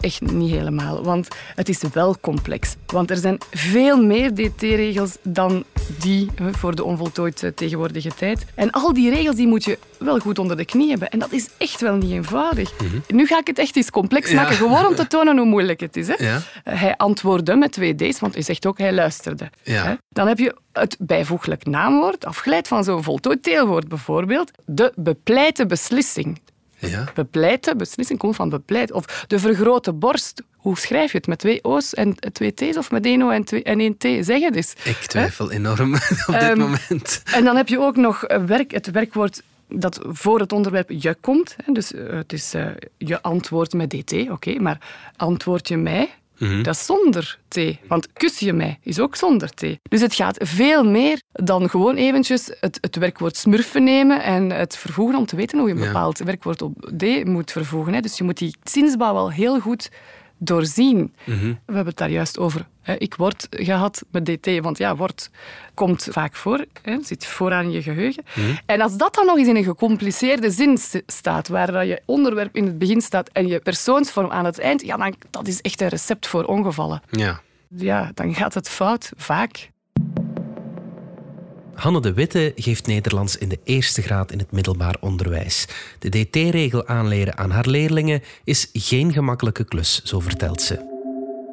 echt 0.01 0.21
niet 0.21 0.51
helemaal, 0.51 1.03
want 1.03 1.29
het 1.55 1.69
is 1.69 1.83
wel 1.93 2.17
complex. 2.21 2.77
Want 2.87 3.11
er 3.11 3.17
zijn 3.17 3.39
veel 3.51 4.03
meer 4.03 4.35
dt-regels 4.35 5.17
dan 5.23 5.65
die 5.99 6.29
voor 6.37 6.75
de 6.75 6.85
onvoltooid 6.85 7.43
eh, 7.43 7.51
tegenwoordige 7.51 8.15
tijd. 8.15 8.45
En 8.55 8.71
al 8.71 8.93
die 8.93 9.11
regels 9.11 9.37
die 9.37 9.47
moet 9.47 9.65
je 9.65 9.79
wel 9.99 10.19
goed 10.19 10.39
onder 10.39 10.57
de 10.57 10.65
knie 10.65 10.89
hebben. 10.91 11.09
En 11.09 11.19
dat 11.19 11.33
is 11.33 11.49
echt 11.59 11.81
wel 11.81 11.97
niet 11.97 12.11
eenvoudig. 12.11 12.73
Nu 13.09 13.27
ga 13.27 13.39
ik 13.39 13.47
het 13.47 13.59
echt 13.59 13.77
eens 13.77 13.91
complex 13.91 14.31
Ja. 14.31 14.37
maken, 14.37 14.57
gewoon 14.57 14.87
om 14.87 14.95
te 14.95 15.07
tonen 15.07 15.37
hoe 15.37 15.47
moeilijk 15.47 15.81
het 15.81 15.97
is. 15.97 16.09
Hè. 16.09 16.15
Ja. 16.19 16.41
Hij 16.65 16.97
antwoordde 16.97 17.57
met 17.57 17.73
twee 17.73 17.95
d's, 17.95 18.21
want 18.21 18.35
hij 18.35 18.43
zegt 18.43 18.67
ook 18.67 18.79
hij 18.79 18.93
luisterde. 18.93 19.51
Ja. 19.63 19.99
Dan 20.09 20.27
heb 20.27 20.39
je 20.39 20.57
het 20.73 20.97
bijvoeglijk 21.01 21.67
naamwoord, 21.67 22.25
afgeleid 22.25 22.69
van 22.69 22.85
zo'n 22.85 23.03
voltooid 23.03 23.45
deelwoord 23.45 23.89
bijvoorbeeld. 23.89 24.51
De 24.67 24.93
bepleite 24.97 25.67
beslissing. 25.67 26.41
Ja. 26.79 27.05
Bepleite 27.15 27.77
beslissing 27.77 28.19
komt 28.19 28.37
van 28.37 28.49
bepleit. 28.49 28.93
Of 28.93 29.25
de 29.27 29.39
vergrote 29.39 29.93
borst. 29.93 30.43
Hoe 30.57 30.79
schrijf 30.79 31.13
je 31.13 31.19
het? 31.19 31.27
Met 31.27 31.39
twee 31.39 31.65
O's 31.65 31.95
en 31.95 32.17
twee 32.33 32.55
T's 32.55 32.77
of 32.77 32.91
met 32.91 33.05
één 33.05 33.23
O 33.23 33.31
en, 33.31 33.45
twee, 33.45 33.63
en 33.63 33.81
één 33.81 33.97
T? 33.97 34.03
Zeg 34.03 34.41
het 34.41 34.57
eens. 34.57 34.75
Ik 34.85 34.97
twijfel 34.97 35.51
enorm 35.51 35.95
op 36.27 36.27
dit 36.27 36.35
Ehm, 36.35 36.59
moment. 36.59 37.23
En 37.33 37.45
dan 37.45 37.57
heb 37.57 37.69
je 37.69 37.81
ook 37.81 37.97
nog 37.97 38.25
eh, 38.25 38.45
werk, 38.45 38.71
het 38.71 38.91
werkwoord 38.91 39.43
dat 39.69 39.99
voor 40.03 40.41
het 40.41 40.53
onderwerp 40.53 40.91
je 40.91 41.17
komt. 41.21 41.57
Hè. 41.65 41.73
Dus 41.73 41.93
eh, 41.93 42.11
het 42.11 42.33
is 42.33 42.55
eh, 42.55 42.67
je 42.99 43.23
antwoord 43.23 43.73
met 43.73 43.91
dt, 43.91 44.31
oké. 44.31 44.59
maar 44.61 44.79
antwoord 45.17 45.69
je 45.69 45.77
mij, 45.77 46.09
dat 46.39 46.75
is 46.75 46.85
zonder 46.87 47.39
t. 47.49 47.59
Want 47.89 48.13
kus 48.13 48.39
je 48.39 48.53
mij 48.53 48.79
is 48.83 49.01
ook 49.01 49.17
zonder 49.17 49.49
t. 49.55 49.61
Dus 49.83 50.01
het 50.01 50.15
gaat 50.15 50.37
veel 50.49 50.85
meer 50.85 51.23
dan 51.33 51.71
gewoon 51.71 51.97
eventjes 51.97 52.51
het, 52.61 52.79
het 52.81 52.97
werkwoord 52.97 53.37
smurfen 53.37 53.85
nemen 53.85 54.23
en 54.23 54.51
het 54.51 54.77
vervoegen 54.77 55.19
om 55.19 55.27
te 55.27 55.37
weten 55.37 55.59
hoe 55.59 55.69
je 55.69 55.75
een 55.75 55.81
Ja. 55.81 55.87
bepaald 55.87 56.19
werkwoord 56.19 56.63
op 56.63 56.93
d 56.97 57.25
moet 57.25 57.53
vervoegen. 57.53 57.93
Hè. 57.95 58.01
Dus 58.01 58.17
je 58.19 58.25
moet 58.25 58.39
die 58.39 58.57
zinsbouw 58.63 59.13
wel 59.15 59.31
heel 59.33 59.61
goed 59.61 59.89
doorzien. 60.39 61.15
We 61.25 61.57
hebben 61.67 61.87
het 61.87 61.97
daar 61.97 62.11
juist 62.11 62.39
over. 62.39 62.67
hè. 62.83 62.95
Ik 62.95 63.15
word 63.15 63.47
gehad 63.51 64.03
met 64.11 64.25
dt, 64.25 64.61
want 64.61 64.79
ja, 64.79 64.97
wordt 64.97 65.31
komt 65.75 66.09
vaak 66.11 66.35
voor, 66.35 66.65
hè, 66.83 66.97
zit 67.03 67.27
vooraan 67.27 67.65
in 67.65 67.71
je 67.71 67.83
geheugen. 67.83 68.25
En 68.67 68.81
als 68.81 68.97
dat 68.97 69.15
dan 69.15 69.27
nog 69.27 69.37
eens 69.39 69.49
in 69.49 69.57
een 69.57 69.65
gecompliceerde 69.65 70.51
zin 70.51 70.79
staat, 71.07 71.49
waar 71.49 71.73
dat 71.73 71.87
je 71.87 72.03
onderwerp 72.05 72.57
in 72.57 72.65
het 72.65 72.79
begin 72.79 73.01
staat 73.01 73.29
en 73.29 73.47
je 73.47 73.59
persoonsvorm 73.59 74.31
aan 74.31 74.45
het 74.45 74.59
eind, 74.59 74.83
ja, 74.83 74.97
dan, 74.97 75.15
dat 75.31 75.47
is 75.49 75.61
echt 75.61 75.81
een 75.81 75.89
recept 75.89 76.27
voor 76.27 76.45
ongevallen. 76.45 77.03
Ja. 77.11 77.41
Ja, 77.77 78.11
dan 78.15 78.35
gaat 78.35 78.55
het 78.55 78.69
fout, 78.69 79.13
vaak. 79.17 79.71
Hanne 81.79 82.01
de 82.01 82.13
Witte 82.13 82.53
geeft 82.57 82.87
Nederlands 82.87 83.37
in 83.37 83.49
de 83.49 83.59
eerste 83.65 84.03
graad 84.03 84.33
in 84.33 84.39
het 84.39 84.53
middelbaar 84.53 84.97
onderwijs. 85.01 85.67
De 85.99 86.09
DT-regel 86.09 86.87
aanleren 86.87 87.39
aan 87.39 87.51
haar 87.51 87.67
leerlingen 87.67 88.23
is 88.45 88.71
geen 88.73 89.13
gemakkelijke 89.13 89.65
klus, 89.65 90.03
zo 90.03 90.21
vertelt 90.21 90.63
ze. 90.63 90.97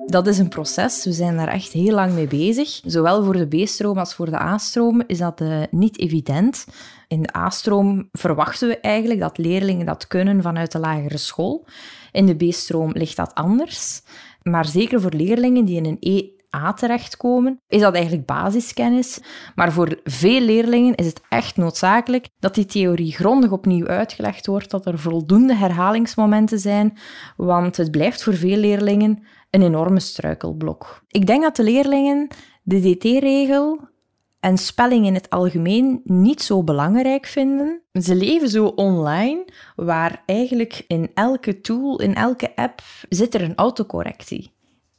Dat 0.06 0.28
is 0.28 0.38
een 0.38 0.50
proces. 0.50 1.04
We 1.04 1.12
zijn 1.12 1.38
daar 1.38 1.48
echt 1.48 1.72
heel 1.72 1.94
lang 1.94 2.14
mee 2.14 2.28
bezig. 2.28 2.82
Zowel 2.86 3.24
voor 3.24 3.34
de 3.34 3.64
B-stroom 3.64 3.98
als 3.98 4.14
voor 4.14 4.30
de 4.30 4.40
A-stroom 4.40 5.04
is 5.08 5.18
dat 5.18 5.42
uh, 5.42 5.64
niet 5.72 6.00
evident. 6.00 6.66
In 7.08 7.22
de 7.22 7.36
A-stroom 7.38 8.10
verwachten 8.12 8.68
we 8.68 8.80
eigenlijk 8.80 9.20
dat 9.20 9.38
leerlingen 9.38 9.86
dat 9.86 10.08
kunnen 10.08 10.42
vanuit 10.42 10.72
de 10.72 10.80
lagere 10.80 11.18
school. 11.18 11.66
In 12.12 12.26
de 12.26 12.36
B-stroom 12.36 12.92
ligt 12.92 13.16
dat 13.16 13.34
anders. 13.34 14.02
Maar 14.44 14.66
zeker 14.66 15.02
voor 15.02 15.14
leerlingen 15.14 15.66
die 15.66 15.78
in 15.78 15.86
een 15.86 15.98
EA 16.56 16.74
terechtkomen, 16.74 17.62
is 17.68 17.82
dat 17.82 17.94
eigenlijk 17.94 18.26
basiskennis. 18.26 19.20
Maar 19.56 19.72
voor 19.72 20.00
veel 20.04 20.42
leerlingen 20.42 20.96
is 20.96 21.06
het 21.06 21.22
echt 21.30 21.58
noodzakelijk 21.58 22.28
dat 22.40 22.56
die 22.56 22.66
theorie 22.66 23.14
grondig 23.14 23.52
opnieuw 23.52 23.88
uitgelegd 23.88 24.46
wordt, 24.46 24.72
dat 24.72 24.86
er 24.86 25.00
voldoende 25.00 25.56
herhalingsmomenten 25.56 26.60
zijn, 26.60 26.98
want 27.38 27.78
het 27.78 27.92
blijft 27.92 28.24
voor 28.24 28.34
veel 28.34 28.58
leerlingen 28.58 29.24
een 29.50 29.62
enorme 29.62 30.00
struikelblok. 30.00 31.04
Ik 31.08 31.26
denk 31.26 31.42
dat 31.42 31.56
de 31.56 31.64
leerlingen 31.64 32.28
de 32.64 32.80
DT-regel 32.80 33.80
en 34.40 34.58
spelling 34.58 35.06
in 35.06 35.14
het 35.14 35.30
algemeen 35.30 36.02
niet 36.04 36.42
zo 36.42 36.64
belangrijk 36.64 37.26
vinden. 37.26 37.82
Ze 37.92 38.16
leven 38.16 38.50
zo 38.50 38.66
online, 38.66 39.46
waar 39.76 40.24
eigenlijk 40.26 40.84
in 40.88 41.12
elke 41.14 41.62
tool, 41.62 42.00
in 42.00 42.16
elke 42.16 42.56
app, 42.56 42.82
zit 43.10 43.34
er 43.34 43.42
een 43.42 43.56
autocorrectie. 43.56 44.55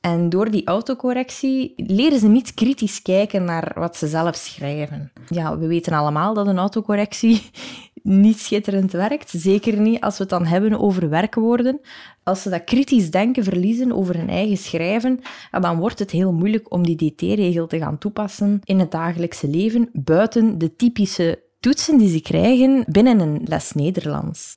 En 0.06 0.28
door 0.28 0.50
die 0.50 0.66
autocorrectie 0.66 1.72
leren 1.76 2.18
ze 2.18 2.28
niet 2.28 2.54
kritisch 2.54 3.02
kijken 3.02 3.44
naar 3.44 3.72
wat 3.74 3.96
ze 3.96 4.06
zelf 4.06 4.36
schrijven. 4.36 5.12
Ja, 5.28 5.58
we 5.58 5.66
weten 5.66 5.92
allemaal 5.92 6.34
dat 6.34 6.46
een 6.46 6.58
autocorrectie 6.58 7.42
niet 8.02 8.38
schitterend 8.38 8.92
werkt. 8.92 9.30
Zeker 9.30 9.80
niet 9.80 10.00
als 10.00 10.16
we 10.16 10.22
het 10.22 10.32
dan 10.32 10.46
hebben 10.46 10.80
over 10.80 11.08
werkwoorden. 11.08 11.80
Als 12.22 12.42
ze 12.42 12.50
dat 12.50 12.64
kritisch 12.64 13.10
denken 13.10 13.44
verliezen 13.44 13.92
over 13.92 14.16
hun 14.16 14.28
eigen 14.28 14.56
schrijven, 14.56 15.20
dan 15.50 15.78
wordt 15.78 15.98
het 15.98 16.10
heel 16.10 16.32
moeilijk 16.32 16.72
om 16.72 16.82
die 16.82 16.96
DT-regel 16.96 17.66
te 17.66 17.78
gaan 17.78 17.98
toepassen 17.98 18.60
in 18.64 18.78
het 18.78 18.90
dagelijkse 18.90 19.48
leven, 19.48 19.88
buiten 19.92 20.58
de 20.58 20.76
typische 20.76 21.42
toetsen 21.60 21.98
die 21.98 22.08
ze 22.08 22.20
krijgen 22.20 22.84
binnen 22.88 23.20
een 23.20 23.40
les 23.44 23.72
Nederlands. 23.72 24.56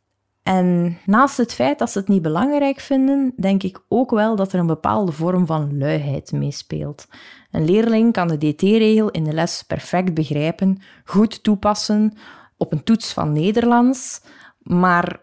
En 0.49 0.97
naast 1.05 1.37
het 1.37 1.53
feit 1.53 1.79
dat 1.79 1.91
ze 1.91 1.99
het 1.99 2.07
niet 2.07 2.21
belangrijk 2.21 2.79
vinden, 2.79 3.33
denk 3.37 3.63
ik 3.63 3.81
ook 3.87 4.11
wel 4.11 4.35
dat 4.35 4.53
er 4.53 4.59
een 4.59 4.67
bepaalde 4.67 5.11
vorm 5.11 5.45
van 5.45 5.77
luiheid 5.77 6.31
meespeelt. 6.31 7.07
Een 7.51 7.65
leerling 7.65 8.13
kan 8.13 8.27
de 8.27 8.37
DT-regel 8.37 9.09
in 9.09 9.23
de 9.23 9.33
les 9.33 9.63
perfect 9.63 10.13
begrijpen, 10.13 10.81
goed 11.05 11.43
toepassen 11.43 12.13
op 12.57 12.71
een 12.71 12.83
toets 12.83 13.13
van 13.13 13.33
Nederlands, 13.33 14.21
maar 14.59 15.21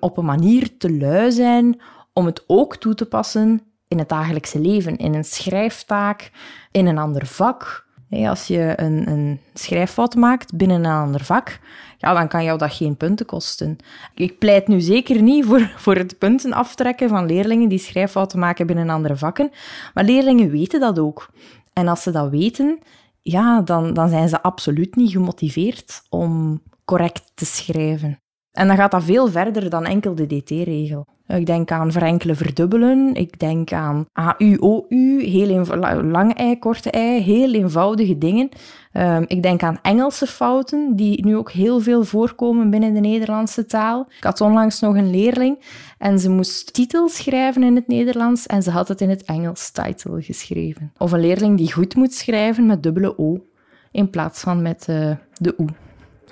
op 0.00 0.16
een 0.16 0.24
manier 0.24 0.76
te 0.76 0.96
lui 0.96 1.32
zijn 1.32 1.80
om 2.12 2.26
het 2.26 2.44
ook 2.46 2.76
toe 2.76 2.94
te 2.94 3.06
passen 3.06 3.60
in 3.88 3.98
het 3.98 4.08
dagelijkse 4.08 4.60
leven, 4.60 4.96
in 4.96 5.14
een 5.14 5.24
schrijftaak, 5.24 6.30
in 6.70 6.86
een 6.86 6.98
ander 6.98 7.26
vak. 7.26 7.86
Als 8.12 8.46
je 8.46 8.72
een, 8.76 9.08
een 9.08 9.40
schrijffout 9.54 10.14
maakt 10.14 10.56
binnen 10.56 10.84
een 10.84 10.90
ander 10.90 11.24
vak, 11.24 11.58
ja, 11.98 12.14
dan 12.14 12.28
kan 12.28 12.44
jou 12.44 12.58
dat 12.58 12.72
geen 12.72 12.96
punten 12.96 13.26
kosten. 13.26 13.76
Ik 14.14 14.38
pleit 14.38 14.68
nu 14.68 14.80
zeker 14.80 15.22
niet 15.22 15.44
voor, 15.44 15.72
voor 15.84 15.96
het 15.96 16.18
punten 16.18 16.52
aftrekken 16.52 17.08
van 17.08 17.26
leerlingen 17.26 17.68
die 17.68 17.78
schrijffouten 17.78 18.38
maken 18.38 18.66
binnen 18.66 18.90
andere 18.90 19.16
vakken, 19.16 19.50
maar 19.94 20.04
leerlingen 20.04 20.50
weten 20.50 20.80
dat 20.80 20.98
ook. 20.98 21.30
En 21.72 21.88
als 21.88 22.02
ze 22.02 22.10
dat 22.10 22.30
weten, 22.30 22.78
ja, 23.22 23.60
dan, 23.60 23.94
dan 23.94 24.08
zijn 24.08 24.28
ze 24.28 24.42
absoluut 24.42 24.96
niet 24.96 25.10
gemotiveerd 25.10 26.02
om 26.08 26.62
correct 26.84 27.32
te 27.34 27.44
schrijven. 27.44 28.21
En 28.52 28.66
dan 28.66 28.76
gaat 28.76 28.90
dat 28.90 29.04
veel 29.04 29.28
verder 29.28 29.70
dan 29.70 29.84
enkel 29.84 30.14
de 30.14 30.26
DT-regel. 30.26 31.06
Ik 31.26 31.46
denk 31.46 31.70
aan 31.70 31.92
verenkelen, 31.92 32.36
verdubbelen. 32.36 33.14
Ik 33.14 33.38
denk 33.38 33.72
aan 33.72 34.06
AU, 34.12 34.56
OU, 34.60 35.20
heel 35.20 35.64
lang 36.02 36.34
ei, 36.34 36.58
korte 36.58 36.90
ei, 36.90 37.20
heel 37.20 37.52
eenvoudige 37.52 38.18
dingen. 38.18 38.48
Um, 38.92 39.24
ik 39.26 39.42
denk 39.42 39.62
aan 39.62 39.78
Engelse 39.82 40.26
fouten, 40.26 40.96
die 40.96 41.24
nu 41.24 41.36
ook 41.36 41.50
heel 41.50 41.80
veel 41.80 42.04
voorkomen 42.04 42.70
binnen 42.70 42.94
de 42.94 43.00
Nederlandse 43.00 43.66
taal. 43.66 44.06
Ik 44.16 44.24
had 44.24 44.40
onlangs 44.40 44.80
nog 44.80 44.96
een 44.96 45.10
leerling 45.10 45.58
en 45.98 46.18
ze 46.18 46.30
moest 46.30 46.72
titel 46.72 47.08
schrijven 47.08 47.62
in 47.62 47.76
het 47.76 47.88
Nederlands 47.88 48.46
en 48.46 48.62
ze 48.62 48.70
had 48.70 48.88
het 48.88 49.00
in 49.00 49.10
het 49.10 49.24
Engels 49.24 49.70
title 49.70 50.22
geschreven. 50.22 50.92
Of 50.98 51.12
een 51.12 51.20
leerling 51.20 51.56
die 51.56 51.72
goed 51.72 51.94
moet 51.94 52.14
schrijven 52.14 52.66
met 52.66 52.82
dubbele 52.82 53.18
O 53.18 53.44
in 53.90 54.10
plaats 54.10 54.40
van 54.40 54.62
met 54.62 54.86
uh, 54.90 55.10
de 55.32 55.58
O. 55.58 55.64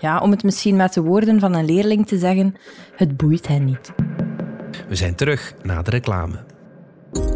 Ja, 0.00 0.18
om 0.18 0.30
het 0.30 0.42
misschien 0.42 0.76
met 0.76 0.92
de 0.92 1.00
woorden 1.00 1.40
van 1.40 1.54
een 1.54 1.64
leerling 1.64 2.06
te 2.06 2.18
zeggen, 2.18 2.54
het 2.96 3.16
boeit 3.16 3.46
hen 3.46 3.64
niet. 3.64 3.92
We 4.88 4.94
zijn 4.94 5.14
terug 5.14 5.54
na 5.62 5.82
de 5.82 5.90
reclame. 5.90 6.44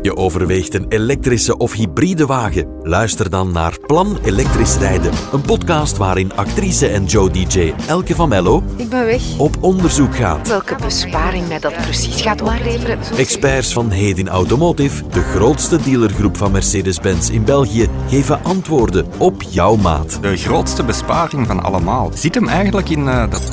Je 0.02 0.16
overweegt 0.16 0.74
een 0.74 0.86
elektrische 0.88 1.56
of 1.56 1.72
hybride 1.72 2.26
wagen? 2.26 2.66
Luister 2.82 3.30
dan 3.30 3.52
naar 3.52 3.78
Plan 3.86 4.18
Elektrisch 4.24 4.76
Rijden. 4.76 5.12
Een 5.32 5.40
podcast 5.40 5.96
waarin 5.96 6.32
actrice 6.34 6.86
en 6.86 7.04
Joe 7.04 7.30
DJ 7.30 7.72
Elke 7.88 8.14
van 8.14 8.28
Mello 8.28 8.62
Ik 8.76 8.88
ben 8.88 9.04
weg. 9.04 9.38
op 9.38 9.56
onderzoek 9.60 10.16
gaat. 10.16 10.48
Welke 10.48 10.76
besparing 10.82 11.48
mij 11.48 11.58
dat 11.58 11.72
precies 11.72 12.22
gaat 12.22 12.42
opleveren. 12.42 12.98
Experts 13.16 13.72
van 13.72 13.90
Hedin 13.90 14.28
Automotive, 14.28 15.08
de 15.08 15.22
grootste 15.22 15.82
dealergroep 15.82 16.36
van 16.36 16.52
Mercedes-Benz 16.52 17.30
in 17.30 17.44
België, 17.44 17.88
geven 18.08 18.44
antwoorden 18.44 19.06
op 19.18 19.42
jouw 19.42 19.76
maat. 19.76 20.18
De 20.22 20.36
grootste 20.36 20.84
besparing 20.84 21.46
van 21.46 21.62
allemaal 21.62 22.10
zit 22.14 22.34
hem 22.34 22.48
eigenlijk 22.48 22.88
in 22.88 23.06
uh, 23.06 23.30
dat... 23.30 23.52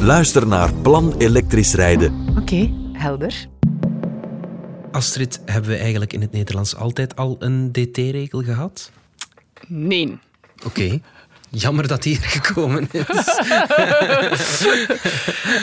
Luister 0.00 0.46
naar 0.46 0.74
Plan 0.82 1.14
Elektrisch 1.18 1.74
Rijden. 1.74 2.26
Oké, 2.30 2.40
okay, 2.40 2.74
helder. 2.92 3.52
Astrid, 4.94 5.40
hebben 5.44 5.70
we 5.70 5.76
eigenlijk 5.76 6.12
in 6.12 6.20
het 6.20 6.32
Nederlands 6.32 6.76
altijd 6.76 7.16
al 7.16 7.36
een 7.38 7.72
DT-regel 7.72 8.42
gehad? 8.42 8.90
Nee. 9.66 10.18
Oké. 10.64 11.00
Jammer 11.50 11.88
dat 11.88 12.02
die 12.02 12.16
er 12.16 12.28
gekomen 12.28 12.88
is. 12.90 13.40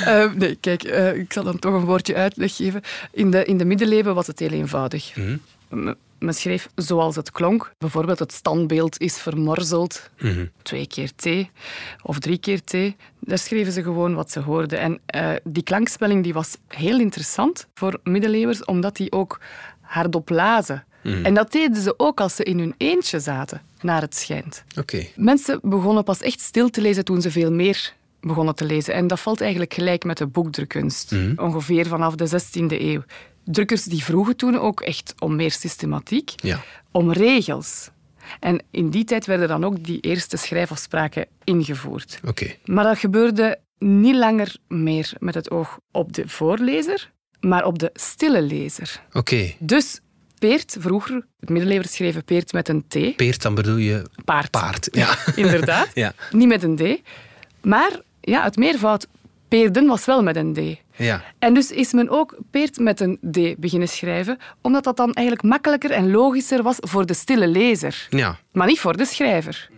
uh, 0.08 0.34
nee, 0.42 0.56
kijk, 0.56 0.84
uh, 0.84 1.16
ik 1.16 1.34
zal 1.34 1.44
dan 1.44 1.60
toch 1.60 1.74
een 1.74 1.86
woordje 1.86 2.16
uitleg 2.16 2.56
geven. 2.56 2.82
In 3.12 3.32
de, 3.32 3.46
in 3.46 3.58
de 3.58 3.66
middeleeuwen 3.66 4.16
was 4.16 4.28
het 4.28 4.40
heel 4.40 4.50
eenvoudig. 4.50 5.16
Mm 5.16 5.96
men 6.22 6.34
schreef 6.34 6.70
zoals 6.76 7.16
het 7.16 7.32
klonk. 7.32 7.74
Bijvoorbeeld 7.78 8.20
het 8.20 8.32
standbeeld 8.34 9.00
is 9.00 9.18
vermorzeld. 9.18 10.10
Mhm. 10.20 10.46
Twee 10.62 10.88
keer 10.88 11.12
T 11.16 11.28
of 12.04 12.20
drie 12.20 12.38
keer 12.38 12.64
T. 12.64 12.74
Daar 13.20 13.38
schreven 13.38 13.72
ze 13.72 13.84
gewoon 13.84 14.14
wat 14.16 14.32
ze 14.32 14.40
hoorden. 14.40 14.80
En 14.80 15.00
uh, 15.16 15.32
die 15.44 15.64
klankspelling 15.64 16.24
die 16.24 16.34
was 16.34 16.58
heel 16.68 17.00
interessant 17.00 17.68
voor 17.74 18.00
middeleeuwers, 18.04 18.66
omdat 18.66 18.96
die 18.96 19.12
ook 19.12 19.40
hardop 19.82 20.30
lazen. 20.30 20.86
Mhm. 21.04 21.26
En 21.26 21.34
dat 21.34 21.52
deden 21.52 21.82
ze 21.82 21.94
ook 21.98 22.22
als 22.22 22.36
ze 22.36 22.44
in 22.44 22.60
hun 22.60 22.74
eentje 22.78 23.20
zaten, 23.20 23.62
naar 23.82 24.02
het 24.02 24.16
schijnt. 24.16 24.64
Okay. 24.80 25.12
Mensen 25.16 25.60
begonnen 25.64 26.04
pas 26.04 26.22
echt 26.22 26.40
stil 26.40 26.70
te 26.70 26.82
lezen 26.82 27.06
toen 27.06 27.22
ze 27.22 27.32
veel 27.32 27.52
meer 27.52 27.94
begonnen 28.22 28.56
te 28.56 28.66
lezen. 28.66 28.94
En 28.94 29.08
dat 29.08 29.20
valt 29.20 29.42
eigenlijk 29.42 29.74
gelijk 29.74 30.04
met 30.04 30.18
de 30.18 30.28
boekdrukkunst. 30.28 31.12
Mhm. 31.12 31.34
Ongeveer 31.36 31.88
vanaf 31.88 32.16
de 32.16 32.28
16e 32.28 32.82
eeuw 32.82 33.04
drukkers 33.52 33.84
die 33.84 34.04
vroegen 34.04 34.36
toen 34.36 34.60
ook 34.60 34.82
echt 34.82 35.14
om 35.20 35.36
meer 35.36 35.52
systematiek, 35.52 36.34
ja. 36.36 36.64
om 36.92 37.12
regels. 37.12 37.90
En 38.40 38.64
in 38.72 38.90
die 38.90 39.04
tijd 39.04 39.26
werden 39.26 39.48
dan 39.48 39.64
ook 39.64 39.84
die 39.84 40.00
eerste 40.00 40.38
schrijfafspraken 40.38 41.26
ingevoerd. 41.44 42.20
Oké. 42.28 42.56
Maar 42.66 42.84
dat 42.84 42.98
gebeurde 42.98 43.60
niet 43.78 44.16
langer 44.16 44.56
meer 44.68 45.14
met 45.20 45.34
het 45.34 45.52
oog 45.52 45.80
op 45.92 46.14
de 46.14 46.28
voorlezer, 46.28 47.12
maar 47.40 47.66
op 47.66 47.80
de 47.80 47.90
stille 47.94 48.42
lezer. 48.42 49.02
Oké. 49.14 49.54
Dus 49.60 50.00
Peert, 50.40 50.76
vroeger, 50.80 51.26
het 51.40 51.50
middeleeuwen 51.50 51.90
schreven 51.90 52.24
Peert 52.24 52.54
met 52.54 52.70
een 52.70 52.84
T. 52.88 53.16
Peert, 53.16 53.42
dan 53.42 53.56
bedoel 53.56 53.78
je 53.78 54.04
paard. 54.26 54.52
Paard, 54.52 54.88
ja. 54.92 55.18
Inderdaad. 55.36 55.90
ja. 55.94 56.14
Niet 56.32 56.48
met 56.48 56.64
een 56.64 56.76
D. 56.76 57.02
Maar 57.62 58.00
ja, 58.22 58.44
het 58.44 58.56
meervoud 58.56 59.08
Peerden 59.52 59.88
was 59.88 60.06
wel 60.06 60.24
met 60.24 60.36
een 60.36 60.54
D. 60.54 60.60
Ja. 60.96 61.24
En 61.40 61.54
dus 61.54 61.72
is 61.72 61.94
men 61.94 62.10
ook 62.10 62.38
Peert 62.52 62.80
met 62.80 63.00
een 63.00 63.20
D 63.32 63.60
beginnen 63.60 63.88
schrijven, 63.88 64.38
omdat 64.62 64.84
dat 64.84 64.98
dan 64.98 65.14
eigenlijk 65.14 65.48
makkelijker 65.48 65.92
en 65.92 66.12
logischer 66.12 66.64
was 66.64 66.78
voor 66.80 67.06
de 67.06 67.14
stille 67.14 67.48
lezer. 67.48 68.08
Ja. 68.10 68.38
Maar 68.52 68.68
niet 68.68 68.80
voor 68.80 68.98
de 68.98 69.06
schrijver. 69.06 69.70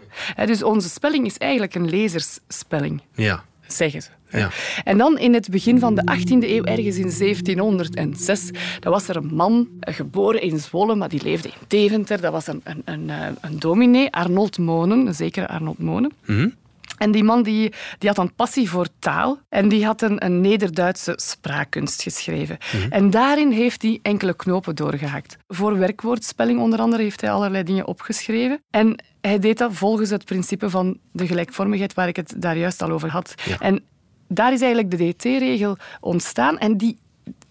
Dus 0.46 0.64
onze 0.64 0.90
spelling 0.90 1.26
is 1.26 1.38
eigenlijk 1.38 1.76
een 1.76 1.90
lezersspelling. 1.90 3.02
Ja. 3.14 3.44
Zeggen 3.68 4.02
ze. 4.02 4.10
Ja. 4.30 4.50
En 4.84 4.98
dan 4.98 5.18
in 5.18 5.34
het 5.34 5.50
begin 5.50 5.80
van 5.80 5.96
de 5.96 6.02
18e 6.02 6.50
eeuw, 6.50 6.64
ergens 6.64 6.98
in 6.98 7.12
1706, 7.18 8.50
dat 8.80 8.94
was 8.94 9.08
er 9.08 9.16
een 9.16 9.36
man 9.36 9.68
geboren 9.80 10.42
in 10.42 10.60
Zwolle, 10.60 10.96
maar 10.96 11.10
die 11.10 11.24
leefde 11.24 11.48
in 11.48 11.54
Deventer. 11.68 12.22
Dat 12.22 12.32
was 12.32 12.48
een, 12.48 12.62
een, 12.64 12.82
een, 12.86 13.10
eh, 13.10 13.28
een 13.42 13.60
dominee, 13.60 14.12
Arnold 14.12 14.58
Monen, 14.58 15.08
een 15.08 15.16
zekere 15.16 15.48
Arnold 15.48 15.80
Monen. 15.80 16.12
Mm 16.26 16.54
En 17.04 17.12
die 17.12 17.24
man 17.24 17.44
die, 17.44 17.74
die 17.98 18.10
had 18.10 18.18
een 18.18 18.36
passie 18.36 18.70
voor 18.70 18.88
taal 19.00 19.40
en 19.50 19.70
die 19.70 19.86
had 19.86 20.02
een, 20.02 20.26
een 20.26 20.42
Nederduitse 20.42 21.14
spraakkunst 21.16 22.02
geschreven. 22.02 22.58
Mhm. 22.74 22.92
En 22.92 23.10
daarin 23.10 23.52
heeft 23.52 23.82
hij 23.82 24.00
enkele 24.02 24.36
knopen 24.36 24.76
doorgehakt. 24.76 25.38
Voor 25.48 25.78
werkwoordspelling 25.78 26.60
onder 26.60 26.80
andere 26.80 27.04
heeft 27.04 27.22
hij 27.22 27.32
allerlei 27.32 27.64
dingen 27.64 27.88
opgeschreven. 27.88 28.64
En 28.70 29.04
hij 29.22 29.40
deed 29.40 29.58
dat 29.58 29.74
volgens 29.74 30.10
het 30.10 30.26
principe 30.26 30.70
van 30.70 30.98
de 31.12 31.28
gelijkvormigheid 31.28 31.94
waar 31.94 32.08
ik 32.08 32.16
het 32.16 32.34
daar 32.38 32.58
juist 32.58 32.82
al 32.82 32.92
over 32.92 33.10
had. 33.10 33.34
En 33.60 33.84
daar 34.28 34.54
is 34.54 34.62
eigenlijk 34.62 34.98
de 34.98 35.10
DT-regel 35.10 35.78
ontstaan 36.00 36.58
en 36.58 36.78
die, 36.78 36.98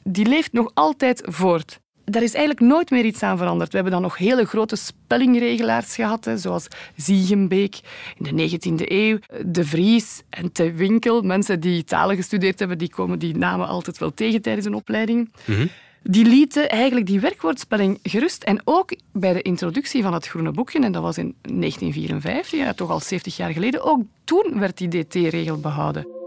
die 0.03 0.27
leeft 0.27 0.53
nog 0.53 0.71
altijd 0.75 1.23
voort. 1.25 1.81
Daar 2.05 2.23
is 2.23 2.35
eigenlijk 2.35 2.67
nooit 2.67 2.91
meer 2.91 3.05
iets 3.05 3.23
aan 3.23 3.39
veranderd. 3.39 3.69
We 3.71 3.75
hebben 3.75 3.93
dan 3.93 4.03
nog 4.03 4.17
hele 4.17 4.45
grote 4.45 4.77
spellingregelaars 4.77 5.95
gehad, 5.95 6.25
hè, 6.25 6.37
zoals 6.37 6.67
Ziegenbeek 6.97 7.81
in 8.19 8.25
de 8.25 8.33
19e 8.33 8.85
eeuw, 8.85 9.19
De 9.47 9.65
Vries 9.65 10.23
en 10.31 10.53
Te 10.53 10.73
Winkel. 10.73 11.23
Mensen 11.23 11.61
die 11.61 11.85
talen 11.85 12.17
gestudeerd 12.17 12.59
hebben, 12.59 12.79
die 12.79 12.91
komen 12.91 13.19
die 13.19 13.37
namen 13.37 13.69
altijd 13.69 13.99
wel 13.99 14.15
tegen 14.15 14.43
tijdens 14.43 14.67
een 14.67 14.75
opleiding. 14.75 15.31
Mhm. 15.45 15.67
Die 16.03 16.25
lieten 16.25 16.69
eigenlijk 16.69 17.07
die 17.07 17.21
werkwoordspelling 17.21 17.99
gerust. 18.03 18.43
En 18.43 18.61
ook 18.65 18.91
bij 19.13 19.33
de 19.33 19.43
introductie 19.43 20.03
van 20.03 20.13
het 20.15 20.27
Groene 20.27 20.51
Boekje, 20.51 20.81
en 20.81 20.93
dat 20.93 21.03
was 21.03 21.19
in 21.19 21.35
1954, 21.43 22.59
ja, 22.59 22.73
toch 22.73 22.91
al 22.91 23.01
70 23.01 23.37
jaar 23.37 23.53
geleden, 23.53 23.83
ook 23.85 24.03
toen 24.25 24.59
werd 24.59 24.79
die 24.79 24.89
DT-regel 24.89 25.61
behouden. 25.61 26.22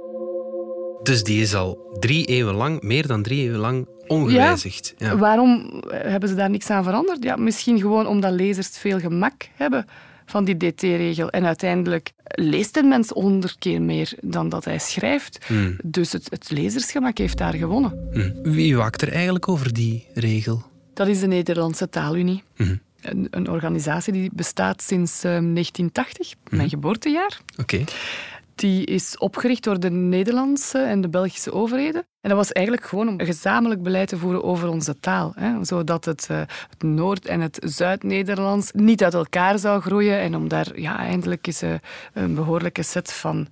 Dus 1.06 1.24
die 1.24 1.42
is 1.42 1.56
al 1.56 1.98
drie 2.00 2.26
eeuwen 2.26 2.56
lang, 2.56 2.82
meer 2.82 3.08
dan 3.08 3.22
drie 3.22 3.42
eeuwen 3.42 3.60
lang, 3.60 3.88
ongewijzigd. 4.08 4.94
Ja. 4.98 5.18
Waarom 5.18 5.82
hebben 5.88 6.30
ze 6.30 6.36
daar 6.36 6.50
niks 6.50 6.70
aan 6.70 6.84
veranderd? 6.84 7.24
Ja, 7.24 7.36
misschien 7.36 7.80
gewoon 7.80 8.08
omdat 8.08 8.32
lezers 8.32 8.78
veel 8.78 9.00
gemak 9.00 9.34
hebben 9.56 9.86
van 10.26 10.46
die 10.46 10.58
DT-regel. 10.58 11.30
En 11.30 11.46
uiteindelijk 11.46 12.12
leest 12.24 12.78
een 12.78 12.88
mens 12.88 13.10
honderd 13.10 13.56
keer 13.60 13.82
meer 13.82 14.14
dan 14.22 14.50
dat 14.50 14.66
hij 14.66 14.80
schrijft. 14.80 15.46
Hmm. 15.46 15.78
Dus 15.84 16.12
het, 16.12 16.28
het, 16.30 16.50
lezersgemak 16.50 17.18
heeft 17.18 17.38
daar 17.38 17.54
gewonnen. 17.54 18.10
Hmm. 18.12 18.34
Wie 18.44 18.78
waakt 18.78 19.02
er 19.02 19.12
eigenlijk 19.12 19.48
over 19.48 19.74
die 19.74 20.08
regel? 20.14 20.64
Dat 20.94 21.08
is 21.08 21.20
de 21.20 21.28
Nederlandse 21.28 21.90
Taalunie. 21.90 22.44
Hmm. 22.56 22.80
Een, 23.02 23.28
een, 23.30 23.50
organisatie 23.50 24.14
die 24.14 24.30
bestaat 24.34 24.82
sinds 24.82 25.22
1980, 25.22 26.32
ehm, 26.32 26.56
mijn 26.56 26.70
geboortejaar. 26.70 27.40
Oké. 27.58 27.84
Die 28.56 28.86
is 28.86 29.18
opgericht 29.18 29.64
door 29.64 29.80
de 29.80 29.90
Nederlandse 29.90 30.78
en 30.78 31.02
de 31.02 31.10
Belgische 31.10 31.54
overheden. 31.54 32.06
En 32.22 32.30
dat 32.30 32.38
was 32.38 32.52
eigenlijk 32.52 32.86
gewoon 32.86 33.08
om 33.08 33.20
gezamenlijk 33.20 33.84
beleid 33.84 34.08
te 34.08 34.18
voeren 34.18 34.44
over 34.44 34.70
onze 34.70 35.00
taal. 35.00 35.34
Hè, 35.36 35.66
zodat 35.66 36.06
het, 36.06 36.28
uh, 36.32 36.38
het 36.70 36.84
Noord- 36.84 37.26
en 37.26 37.42
het 37.42 37.60
Zuid-Nederlands 37.64 38.72
niet 38.72 39.04
uit 39.04 39.14
elkaar 39.14 39.60
zou 39.60 39.82
groeien. 39.82 40.20
En 40.20 40.36
om 40.36 40.48
daar 40.48 40.80
ja, 40.80 40.98
eindelijk 40.98 41.48
eens 41.48 41.64
uh, 41.64 41.74
een 42.14 42.36
behoorlijke 42.36 42.84
set 42.84 43.14
van 43.14 43.48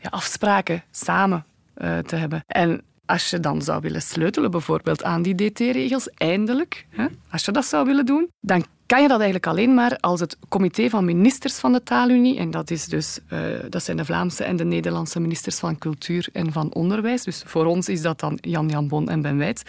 ja, 0.00 0.08
afspraken 0.08 0.82
samen 0.90 1.44
uh, 1.76 1.98
te 1.98 2.16
hebben. 2.16 2.44
En 2.46 2.82
als 3.06 3.30
je 3.30 3.40
dan 3.40 3.62
zou 3.62 3.80
willen 3.80 4.02
sleutelen 4.02 4.50
bijvoorbeeld 4.50 5.02
aan 5.02 5.22
die 5.22 5.34
DT-regels, 5.34 6.08
eindelijk, 6.14 6.86
hè, 6.90 7.06
als 7.30 7.44
je 7.44 7.52
dat 7.52 7.64
zou 7.64 7.86
willen 7.86 8.06
doen, 8.06 8.28
dan 8.40 8.64
kan 8.86 9.02
je 9.02 9.08
dat 9.08 9.20
eigenlijk 9.20 9.46
alleen 9.46 9.74
maar 9.74 9.98
als 10.00 10.20
het 10.20 10.36
comité 10.48 10.90
van 10.90 11.04
ministers 11.04 11.58
van 11.58 11.72
de 11.72 11.82
Taalunie, 11.82 12.38
en 12.38 12.50
dat, 12.50 12.70
is 12.70 12.84
dus, 12.84 13.18
uh, 13.32 13.40
dat 13.68 13.82
zijn 13.82 13.96
de 13.96 14.04
Vlaamse 14.04 14.44
en 14.44 14.56
de 14.56 14.64
Nederlandse 14.64 15.20
ministers 15.20 15.58
van 15.58 15.78
Cultuur 15.78 16.28
en 16.32 16.52
van 16.52 16.74
Onderwijs, 16.74 17.22
dus 17.22 17.42
voor 17.46 17.64
ons 17.64 17.88
is 17.88 18.02
dat 18.02 18.20
dan 18.20 18.38
Jan 18.40 18.68
Jan 18.68 18.88
Bon 18.88 19.08
en 19.08 19.22
Ben 19.22 19.36
Wijts, 19.36 19.62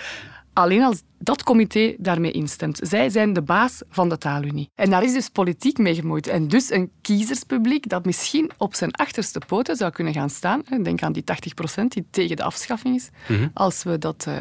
alleen 0.54 0.82
als 0.82 1.02
dat 1.18 1.44
comité 1.44 1.96
daarmee 1.98 2.32
instemt. 2.32 2.80
Zij 2.82 3.10
zijn 3.10 3.34
de 3.34 3.42
baas 3.42 3.82
van 3.90 4.10
de 4.10 4.18
taalunie. 4.18 4.70
En 4.76 4.90
daar 4.90 5.04
is 5.04 5.14
dus 5.14 5.30
politiek 5.30 5.78
mee 5.78 5.96
gemoeid. 5.96 6.28
En 6.28 6.48
dus 6.48 6.72
een 6.72 6.92
kiezerspubliek 7.02 7.90
dat 7.90 8.06
misschien 8.06 8.52
op 8.58 8.76
zijn 8.76 8.92
achterste 8.92 9.42
poten 9.48 9.76
zou 9.76 9.92
kunnen 9.92 10.14
gaan 10.14 10.30
staan. 10.30 10.62
Denk 10.84 11.04
aan 11.04 11.14
die 11.14 11.24
80 11.24 11.54
procent 11.54 11.92
die 11.92 12.06
tegen 12.10 12.36
de 12.36 12.44
afschaffing 12.44 12.96
is. 12.96 13.10
Mhm. 13.28 13.48
Als 13.54 13.84
we 13.84 13.98
dat, 13.98 14.26
uh, 14.28 14.36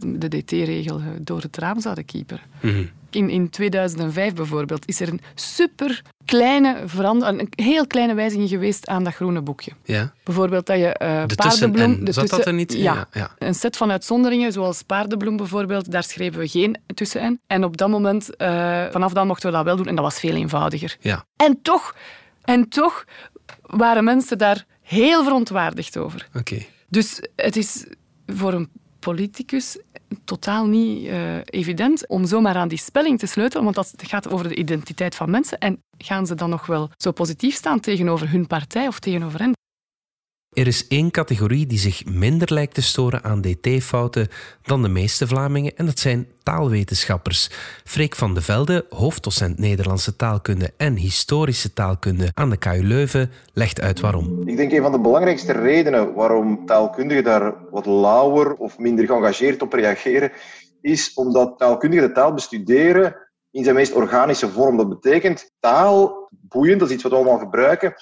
de, 0.00 0.28
DT-regel 0.28 1.00
door 1.20 1.40
het 1.40 1.56
raam 1.56 1.80
zouden 1.80 2.04
keeperen. 2.04 2.42
Mhm. 2.60 2.84
In, 3.10 3.30
in 3.30 3.50
2005 3.50 4.34
bijvoorbeeld 4.34 4.86
is 4.86 5.00
er 5.00 5.08
een 5.08 5.20
super 5.34 6.02
kleine 6.24 6.82
verandering, 6.86 7.40
een 7.40 7.64
heel 7.64 7.86
kleine 7.86 8.14
wijziging 8.14 8.48
geweest 8.48 8.86
aan 8.86 9.04
dat 9.04 9.14
groene 9.14 9.40
boekje. 9.40 9.72
Ja. 9.84 10.12
Bijvoorbeeld 10.24 10.66
dat 10.66 10.78
je 10.78 11.00
uh, 11.02 11.26
de 11.26 11.34
paardenbloem... 11.34 12.04
De 12.04 12.12
zat 12.12 12.28
dat 12.28 12.46
er 12.46 12.52
niet? 12.52 12.72
Ja, 12.72 13.08
ja, 13.12 13.30
Een 13.38 13.54
set 13.54 13.76
van 13.76 13.90
uitzonderingen, 13.90 14.52
zoals 14.52 14.82
paardenbloem 14.82 15.36
bijvoorbeeld, 15.36 15.90
daar 15.90 16.02
schreven 16.02 16.40
we 16.40 16.48
geen 16.48 16.76
tussen 16.94 17.40
En 17.46 17.64
op 17.64 17.76
dat 17.76 17.88
moment, 17.88 18.30
uh, 18.38 18.84
vanaf 18.90 19.12
dan 19.12 19.26
mochten 19.26 19.50
we 19.50 19.56
dat 19.56 19.64
wel 19.64 19.76
doen 19.76 19.86
en 19.86 19.94
dat 19.94 20.04
was 20.04 20.20
veel 20.20 20.34
eenvoudiger. 20.34 20.96
Ja. 21.00 21.24
En 21.36 21.58
toch, 21.62 21.94
en 22.42 22.68
toch 22.68 23.04
waren 23.62 24.04
mensen 24.04 24.38
daar 24.38 24.64
heel 24.82 25.22
verontwaardigd 25.24 25.98
over. 25.98 26.28
Oké. 26.34 26.58
Dus 26.88 27.22
het 27.36 27.56
is 27.56 27.86
voor 28.26 28.52
een 28.52 28.68
politicus 28.98 29.78
totaal 30.24 30.66
niet 30.66 31.06
uh, 31.06 31.36
evident 31.44 32.06
om 32.06 32.26
zomaar 32.26 32.56
aan 32.56 32.68
die 32.68 32.78
spelling 32.78 33.18
te 33.18 33.26
sleutelen, 33.26 33.64
want 33.64 33.76
dat 33.76 33.94
gaat 33.96 34.28
over 34.28 34.48
de 34.48 34.54
identiteit 34.54 35.14
van 35.14 35.30
mensen. 35.30 35.58
En 35.58 35.82
gaan 35.98 36.26
ze 36.26 36.34
dan 36.34 36.50
nog 36.50 36.66
wel 36.66 36.90
zo 36.96 37.12
positief 37.12 37.54
staan 37.54 37.80
tegenover 37.80 38.30
hun 38.30 38.46
partij 38.46 38.86
of 38.86 38.98
tegenover 38.98 39.40
hen? 39.40 39.57
Er 40.58 40.66
is 40.66 40.86
één 40.88 41.10
categorie 41.10 41.66
die 41.66 41.78
zich 41.78 42.04
minder 42.04 42.52
lijkt 42.52 42.74
te 42.74 42.82
storen 42.82 43.24
aan 43.24 43.40
dt-fouten 43.40 44.28
dan 44.62 44.82
de 44.82 44.88
meeste 44.88 45.26
Vlamingen 45.26 45.76
en 45.76 45.86
dat 45.86 45.98
zijn 45.98 46.26
taalwetenschappers. 46.42 47.50
Freek 47.84 48.14
van 48.14 48.34
de 48.34 48.40
Velde, 48.40 48.86
hoofddocent 48.90 49.58
Nederlandse 49.58 50.16
taalkunde 50.16 50.72
en 50.76 50.96
historische 50.96 51.72
taalkunde 51.72 52.30
aan 52.34 52.50
de 52.50 52.56
KU 52.56 52.82
Leuven, 52.82 53.30
legt 53.52 53.80
uit 53.80 54.00
waarom. 54.00 54.48
Ik 54.48 54.56
denk 54.56 54.72
een 54.72 54.82
van 54.82 54.92
de 54.92 55.00
belangrijkste 55.00 55.52
redenen 55.52 56.14
waarom 56.14 56.66
taalkundigen 56.66 57.24
daar 57.24 57.54
wat 57.70 57.86
lauwer 57.86 58.54
of 58.54 58.78
minder 58.78 59.06
geëngageerd 59.06 59.62
op 59.62 59.72
reageren, 59.72 60.32
is 60.80 61.14
omdat 61.14 61.58
taalkundigen 61.58 62.06
de 62.06 62.14
taal 62.14 62.34
bestuderen 62.34 63.16
in 63.50 63.64
zijn 63.64 63.76
meest 63.76 63.92
organische 63.92 64.48
vorm. 64.48 64.76
Dat 64.76 64.88
betekent 64.88 65.50
taal, 65.60 66.28
boeiend, 66.30 66.80
dat 66.80 66.88
is 66.88 66.94
iets 66.94 67.02
wat 67.02 67.12
we 67.12 67.18
allemaal 67.18 67.38
gebruiken, 67.38 67.94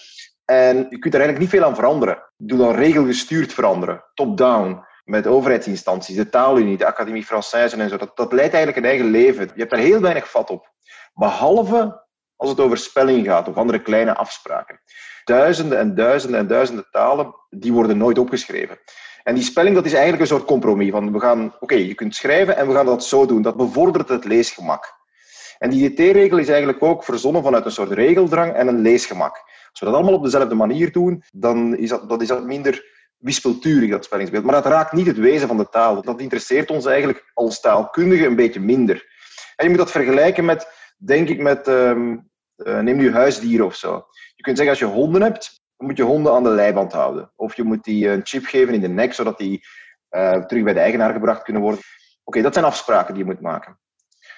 en 0.47 0.77
je 0.77 0.99
kunt 0.99 1.15
er 1.15 1.21
eigenlijk 1.21 1.39
niet 1.39 1.49
veel 1.49 1.65
aan 1.65 1.75
veranderen. 1.75 2.23
Doe 2.37 2.59
dan 2.59 2.75
regelgestuurd 2.75 3.53
veranderen, 3.53 4.05
top-down, 4.15 4.85
met 5.05 5.27
overheidsinstanties, 5.27 6.17
de 6.17 6.29
taalunie, 6.29 6.77
de 6.77 6.87
Académie 6.87 7.25
Française 7.25 7.79
en 7.79 7.89
zo. 7.89 7.97
Dat, 7.97 8.17
dat 8.17 8.33
leidt 8.33 8.55
eigenlijk 8.55 8.77
een 8.77 8.91
eigen 8.91 9.11
leven. 9.11 9.51
Je 9.55 9.61
hebt 9.61 9.71
daar 9.71 9.81
heel 9.81 10.01
weinig 10.01 10.31
vat 10.31 10.51
op. 10.51 10.73
Behalve 11.15 12.05
als 12.37 12.51
het 12.51 12.61
over 12.61 12.79
spelling 12.79 13.27
gaat 13.27 13.49
of 13.49 13.57
andere 13.57 13.83
kleine 13.83 14.15
afspraken. 14.15 14.81
Duizenden 15.25 15.79
en 15.79 15.95
duizenden 15.95 16.41
en 16.41 16.47
duizenden 16.47 16.87
talen, 16.91 17.35
die 17.51 17.73
worden 17.73 17.99
nooit 17.99 18.19
opgeschreven. 18.19 18.79
En 19.23 19.35
die 19.35 19.45
spelling, 19.45 19.75
dat 19.75 19.85
is 19.85 19.93
eigenlijk 19.93 20.23
een 20.23 20.37
soort 20.37 20.45
compromis. 20.45 20.91
Van 20.91 21.13
we 21.13 21.21
gaan, 21.21 21.55
oké, 21.61 21.75
je 21.75 21.95
kunt 21.95 22.15
schrijven 22.15 22.57
en 22.57 22.69
we 22.69 22.75
gaan 22.75 22.87
dat 22.87 23.05
zo 23.05 23.27
doen. 23.27 23.43
Dat 23.43 23.57
bevordert 23.57 24.09
het 24.09 24.25
leesgemak. 24.25 24.95
En 25.59 25.71
die 25.71 25.91
DT-regel 25.91 26.39
is 26.39 26.49
eigenlijk 26.49 26.83
ook 26.83 27.05
verzonnen 27.05 27.43
vanuit 27.43 27.65
een 27.65 27.71
soort 27.71 27.91
regeldrang 27.91 28.53
en 28.53 28.69
een 28.69 28.81
leesgemak. 28.81 29.43
Als 29.77 29.85
we 29.85 29.95
dat 29.95 30.03
allemaal 30.03 30.19
op 30.19 30.25
dezelfde 30.25 30.55
manier 30.55 30.93
doen, 30.93 31.23
dan 31.33 31.77
is 31.77 31.89
dat, 31.89 32.09
dat, 32.09 32.23
is 32.23 32.29
dat 32.29 32.45
minder 32.45 32.85
wispelturig, 33.17 33.91
dat 33.91 34.05
spellingsbeeld. 34.05 34.45
Maar 34.45 34.63
dat 34.63 34.67
raakt 34.73 34.93
niet 34.93 35.07
het 35.07 35.17
wezen 35.17 35.49
van 35.49 35.57
de 35.57 35.69
taal. 35.69 36.03
Dat 36.03 36.21
interesseert 36.21 36.71
ons 36.71 36.87
eigenlijk 36.87 37.31
als 37.35 37.61
taalkundige 37.61 38.27
een 38.27 38.37
beetje 38.37 38.61
minder. 38.61 39.07
En 39.57 39.65
je 39.65 39.69
moet 39.69 39.79
dat 39.79 39.91
vergelijken 39.91 40.45
met, 40.45 40.69
denk 40.97 41.29
ik, 41.29 41.41
met, 41.41 41.69
um, 41.69 42.31
uh, 42.57 42.81
neem 42.81 42.97
nu 42.97 43.13
huisdieren 43.13 43.67
of 43.67 43.75
zo. 43.75 44.07
Je 44.35 44.43
kunt 44.43 44.57
zeggen, 44.57 44.75
als 44.75 44.91
je 44.91 44.97
honden 44.99 45.23
hebt, 45.23 45.61
dan 45.77 45.87
moet 45.87 45.97
je 45.97 46.03
honden 46.03 46.33
aan 46.33 46.43
de 46.43 46.51
leiband 46.51 46.93
houden. 46.93 47.33
Of 47.37 47.57
je 47.57 47.63
moet 47.63 47.85
die 47.85 48.09
een 48.09 48.27
chip 48.27 48.45
geven 48.45 48.75
in 48.75 48.81
de 48.81 48.89
nek, 48.89 49.13
zodat 49.13 49.39
die 49.39 49.65
uh, 50.11 50.45
terug 50.45 50.63
bij 50.63 50.73
de 50.73 50.81
eigenaar 50.81 51.13
gebracht 51.13 51.43
kunnen 51.43 51.63
worden. 51.63 51.81
Oké, 52.25 52.43
dat 52.43 52.53
zijn 52.53 52.65
afspraken 52.65 53.15
die 53.15 53.25
je 53.25 53.31
moet 53.31 53.41
maken. 53.41 53.79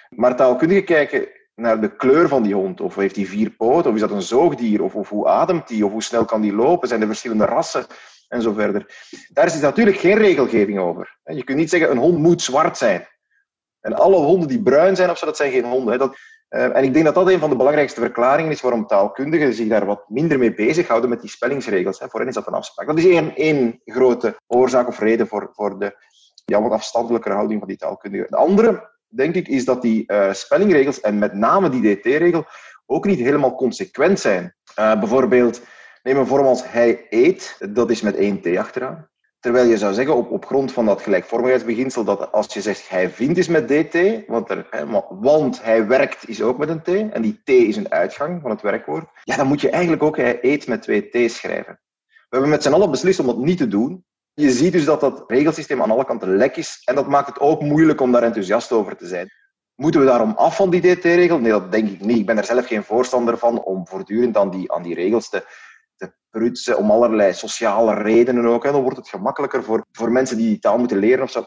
Maar 0.09 0.37
taalkundigen 0.37 0.85
kijken 0.85 1.29
naar 1.59 1.81
de 1.81 1.97
kleur 1.97 2.29
van 2.29 2.43
die 2.43 2.55
hond. 2.55 2.81
Of 2.81 2.95
heeft 2.95 3.17
hij 3.17 3.25
vier 3.25 3.51
poten? 3.51 3.91
Of 3.91 3.95
is 3.95 4.03
dat 4.03 4.11
een 4.11 4.23
zoogdier? 4.23 4.83
Of, 4.83 4.95
of 4.95 5.09
hoe 5.09 5.29
ademt 5.29 5.69
hij? 5.69 5.83
Of 5.83 5.93
hoe 5.93 6.03
snel 6.03 6.25
kan 6.25 6.41
die 6.41 6.53
lopen? 6.53 6.89
Zijn 6.89 7.01
er 7.01 7.07
verschillende 7.07 7.45
rassen? 7.45 7.87
En 8.29 8.43
zo 8.43 8.53
verder. 8.53 9.09
Daar 9.33 9.47
is 9.47 9.61
natuurlijk 9.61 9.97
geen 9.97 10.17
regelgeving 10.17 10.79
over. 10.79 11.19
Je 11.25 11.45
kunt 11.45 11.59
niet 11.59 11.71
zeggen, 11.71 11.91
een 11.91 11.97
hond 11.97 12.19
moet 12.19 12.43
zwart 12.43 12.77
zijn. 12.77 13.09
En 13.81 13.95
alle 13.95 14.17
honden 14.17 14.49
die 14.49 14.63
bruin 14.63 14.97
zijn, 14.97 15.11
of 15.11 15.19
zo, 15.19 15.27
dat 15.27 15.37
zijn 15.37 15.53
geen 15.53 15.65
honden. 15.65 15.99
Dat, 15.99 16.17
uh, 16.51 16.77
en 16.77 16.85
ik 16.85 16.93
denk 16.93 17.05
dat 17.05 17.15
dat 17.15 17.29
een 17.29 17.39
van 17.39 17.51
de 17.51 17.57
belangrijkste 17.57 18.01
verklaringen 18.01 18.53
is 18.53 18.61
waarom 18.61 18.87
taalkundigen 18.87 19.55
zich 19.55 19.69
daar 19.69 19.87
wat 19.87 20.09
minder 20.09 20.39
mee 20.39 20.55
bezighouden 20.55 21.11
met 21.11 21.21
die 21.21 21.31
spellingsregels. 21.31 21.99
Voor 21.99 22.21
hen 22.21 22.29
is 22.29 22.35
dat 22.35 22.47
een 22.47 22.53
afspraak. 22.53 22.87
Dat 22.87 22.99
is 22.99 23.07
één, 23.07 23.35
één 23.37 23.81
grote 23.85 24.37
oorzaak 24.47 24.89
of 24.89 24.99
reden 24.99 25.27
voor, 25.27 25.51
voor 25.53 25.79
de 25.79 25.97
ja, 26.45 26.63
wat 26.63 26.73
afstandelijke 26.73 27.31
houding 27.31 27.59
van 27.59 27.69
die 27.69 27.77
taalkundigen. 27.77 28.27
De 28.31 28.37
andere 28.37 28.91
denk 29.09 29.35
ik, 29.35 29.49
is 29.49 29.65
dat 29.65 29.83
die 29.83 30.05
uh, 30.07 30.33
spellingregels, 30.33 31.01
en 31.01 31.19
met 31.19 31.35
name 31.35 31.69
die 31.69 31.97
dt-regel, 31.97 32.45
ook 32.87 33.07
niet 33.07 33.19
helemaal 33.19 33.55
consequent 33.55 34.21
zijn. 34.21 34.55
Uh, 34.79 34.99
bijvoorbeeld, 34.99 35.61
neem 36.03 36.17
een 36.17 36.27
vorm 36.27 36.47
als 36.47 36.71
hij 36.71 37.07
eet, 37.09 37.57
dat 37.71 37.91
is 37.91 38.01
met 38.01 38.17
één 38.17 38.41
t 38.41 38.57
achteraan. 38.57 39.09
Terwijl 39.41 39.69
je 39.69 39.79
zou 39.79 39.95
zeggen, 39.95 40.17
op, 40.17 40.31
op 40.31 40.47
grond 40.47 40.73
van 40.73 40.87
dat 40.87 41.03
gelijkvormigheidsbeginsel, 41.03 42.05
dat 42.05 42.33
als 42.33 42.55
je 42.55 42.61
zegt 42.61 42.89
hij 42.89 43.11
vindt 43.11 43.39
is 43.39 43.49
met 43.49 43.69
dt, 43.69 44.27
want, 44.27 44.51
er, 44.51 44.69
want 45.21 45.63
hij 45.63 45.87
werkt 45.87 46.29
is 46.29 46.43
ook 46.43 46.59
met 46.59 46.69
een 46.69 46.83
t, 46.83 46.89
en 46.89 47.23
die 47.23 47.41
t 47.45 47.49
is 47.49 47.77
een 47.77 47.93
uitgang 47.93 48.41
van 48.41 48.51
het 48.51 48.63
werkwoord, 48.63 49.09
ja, 49.25 49.37
dan 49.37 49.47
moet 49.47 49.61
je 49.61 49.71
eigenlijk 49.71 50.03
ook 50.03 50.17
hij 50.17 50.39
eet 50.41 50.67
met 50.67 50.83
twee 50.83 51.09
t 51.09 51.31
schrijven. 51.31 51.81
We 52.07 52.37
hebben 52.37 52.51
met 52.51 52.63
z'n 52.63 52.73
allen 52.73 52.91
beslist 52.91 53.21
om 53.21 53.27
dat 53.27 53.39
niet 53.39 53.59
te 53.59 53.69
doen. 53.69 54.05
Je 54.41 54.51
ziet 54.51 54.73
dus 54.73 54.85
dat 54.85 55.01
dat 55.01 55.25
regelsysteem 55.27 55.83
aan 55.83 55.91
alle 55.91 56.05
kanten 56.05 56.37
lek 56.37 56.57
is, 56.57 56.83
en 56.85 56.95
dat 56.95 57.07
maakt 57.07 57.27
het 57.27 57.41
ook 57.41 57.61
moeilijk 57.61 58.01
om 58.01 58.13
daar 58.13 58.23
enthousiast 58.23 58.73
over 58.73 58.97
te 58.97 59.07
zijn. 59.07 59.31
Moeten 59.75 60.01
we 60.01 60.07
daarom 60.07 60.33
af 60.37 60.57
van 60.57 60.71
die 60.71 60.81
dt-regel? 60.81 61.39
Nee, 61.39 61.51
dat 61.51 61.73
denk 61.73 61.89
ik 61.89 62.01
niet. 62.01 62.19
Ik 62.19 62.27
ben 62.27 62.39
er 62.39 62.45
zelf 62.45 62.67
geen 62.67 62.85
voorstander 62.85 63.39
van 63.39 63.63
om 63.63 63.87
voortdurend 63.87 64.37
aan 64.37 64.51
die, 64.51 64.73
aan 64.73 64.83
die 64.83 64.95
regels 64.95 65.29
te, 65.29 65.45
te 65.97 66.13
prutsen, 66.31 66.79
om 66.79 66.91
allerlei 66.91 67.33
sociale 67.33 67.95
redenen 67.95 68.45
ook. 68.45 68.65
Hè. 68.65 68.73
Dan 68.73 68.83
wordt 68.83 68.97
het 68.97 69.09
gemakkelijker 69.09 69.65
voor, 69.65 69.85
voor 69.93 70.13
mensen 70.13 70.37
die 70.37 70.49
die 70.49 70.59
taal 70.59 70.79
moeten 70.79 70.99
leren. 70.99 71.23
Of 71.23 71.31
zo. 71.31 71.47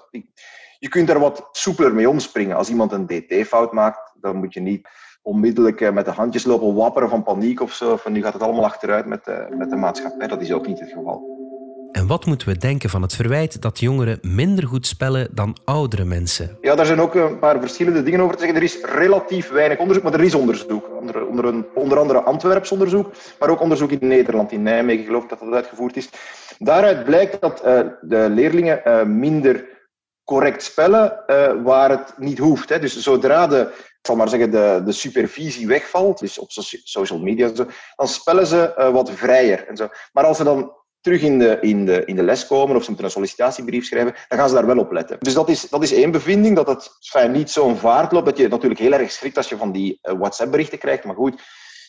Je 0.80 0.90
kunt 0.90 1.10
er 1.10 1.20
wat 1.20 1.50
soepeler 1.52 1.94
mee 1.94 2.10
omspringen. 2.10 2.58
Als 2.58 2.70
iemand 2.70 2.92
een 2.92 3.06
dt-fout 3.06 3.72
maakt, 3.72 4.14
dan 4.20 4.36
moet 4.36 4.54
je 4.54 4.62
niet 4.62 4.88
onmiddellijk 5.22 5.82
eh, 5.82 5.92
met 5.92 6.06
de 6.06 6.12
handjes 6.12 6.44
lopen 6.44 6.76
wapperen 6.76 7.10
van 7.10 7.24
paniek 7.24 7.62
of 7.62 7.74
zo. 7.74 7.98
Van 7.98 8.12
nu 8.12 8.22
gaat 8.22 8.34
het 8.34 8.42
allemaal 8.42 8.66
achteruit 8.66 9.06
met 9.06 9.26
de, 9.26 9.48
met 9.50 9.70
de 9.70 9.76
maatschappij. 9.76 10.28
Dat 10.28 10.42
is 10.42 10.52
ook 10.52 10.68
niet 10.68 10.80
het 10.80 10.92
geval. 10.92 11.31
Wat 12.12 12.26
moeten 12.26 12.48
we 12.48 12.58
denken 12.58 12.90
van 12.90 13.02
het 13.02 13.16
verwijt 13.16 13.62
dat 13.62 13.80
jongeren 13.80 14.20
minder 14.22 14.68
goed 14.68 14.88
spellen 14.88 15.28
dan 15.32 15.58
oudere 15.64 16.04
mensen? 16.06 16.58
Ja, 16.62 16.76
daar 16.76 16.86
zijn 16.86 17.02
ook 17.02 17.16
een 17.16 17.40
paar 17.40 17.60
verschillende 17.60 18.04
dingen 18.04 18.20
over 18.20 18.36
te 18.36 18.40
zeggen. 18.40 18.58
Er 18.58 18.64
is 18.64 18.82
relatief 18.82 19.50
weinig 19.50 19.78
onderzoek, 19.78 20.04
maar 20.04 20.14
er 20.14 20.24
is 20.24 20.36
onderzoek. 20.36 20.90
Onder, 21.00 21.26
onder, 21.26 21.46
een, 21.46 21.66
onder 21.74 22.00
andere 22.00 22.22
Antwerps 22.22 22.72
onderzoek, 22.72 23.12
maar 23.40 23.50
ook 23.50 23.62
onderzoek 23.62 23.92
in 23.92 24.08
Nederland, 24.08 24.52
in 24.52 24.64
Nijmegen, 24.64 25.06
geloof 25.06 25.24
ik 25.24 25.30
dat 25.30 25.40
dat 25.40 25.54
uitgevoerd 25.54 25.98
is. 25.98 26.10
Daaruit 26.58 27.04
blijkt 27.04 27.42
dat 27.42 27.66
uh, 27.66 27.80
de 28.02 28.30
leerlingen 28.30 28.82
uh, 28.86 29.04
minder 29.04 29.66
correct 30.24 30.64
spellen 30.64 31.24
uh, 31.28 31.52
waar 31.64 31.90
het 31.90 32.14
niet 32.18 32.38
hoeft. 32.38 32.70
Hè. 32.70 32.80
Dus 32.80 32.98
zodra 32.98 33.48
de, 33.48 33.72
zal 34.02 34.16
maar 34.16 34.30
zeggen, 34.30 34.52
de, 34.52 34.82
de 34.86 34.92
supervisie 34.92 35.68
wegvalt, 35.68 36.20
dus 36.20 36.40
op 36.40 36.52
social 36.84 37.20
media, 37.20 37.56
zo, 37.56 37.66
dan 37.96 38.08
spellen 38.08 38.48
ze 38.48 38.90
wat 38.94 39.12
vrijer. 39.12 39.68
En 39.68 39.78
zo. 39.78 39.88
Maar 40.12 40.26
als 40.26 40.38
ze 40.38 40.44
dan 40.44 40.80
terug 41.02 41.22
in 41.22 41.40
de, 41.40 41.58
in, 41.62 41.86
de, 41.86 42.06
in 42.06 42.16
de 42.16 42.24
les 42.24 42.48
komen 42.48 42.76
of 42.76 42.82
ze 42.82 42.88
moeten 42.88 43.06
een 43.06 43.12
sollicitatiebrief 43.12 43.86
schrijven, 43.86 44.16
dan 44.28 44.38
gaan 44.38 44.50
ze 44.50 44.56
daar 44.56 44.66
wel 44.66 44.78
op 44.78 44.92
letten. 44.92 45.18
Dus 45.20 45.34
dat 45.34 45.50
is, 45.50 45.70
dat 45.70 45.84
is 45.84 45.94
één 45.94 46.12
bevinding, 46.12 46.56
dat 46.56 46.68
het 46.68 46.98
fijn, 47.00 47.32
niet 47.32 47.50
zo'n 47.50 47.78
vaart 47.78 48.12
loopt, 48.12 48.26
dat 48.26 48.38
je 48.38 48.48
natuurlijk 48.48 48.80
heel 48.80 48.94
erg 48.94 49.12
schrikt 49.12 49.38
als 49.38 49.50
je 49.50 49.58
van 49.58 49.72
die 49.72 50.00
uh, 50.04 50.14
WhatsApp-berichten 50.14 50.78
krijgt, 50.78 51.04
maar 51.04 51.16
goed. 51.16 51.42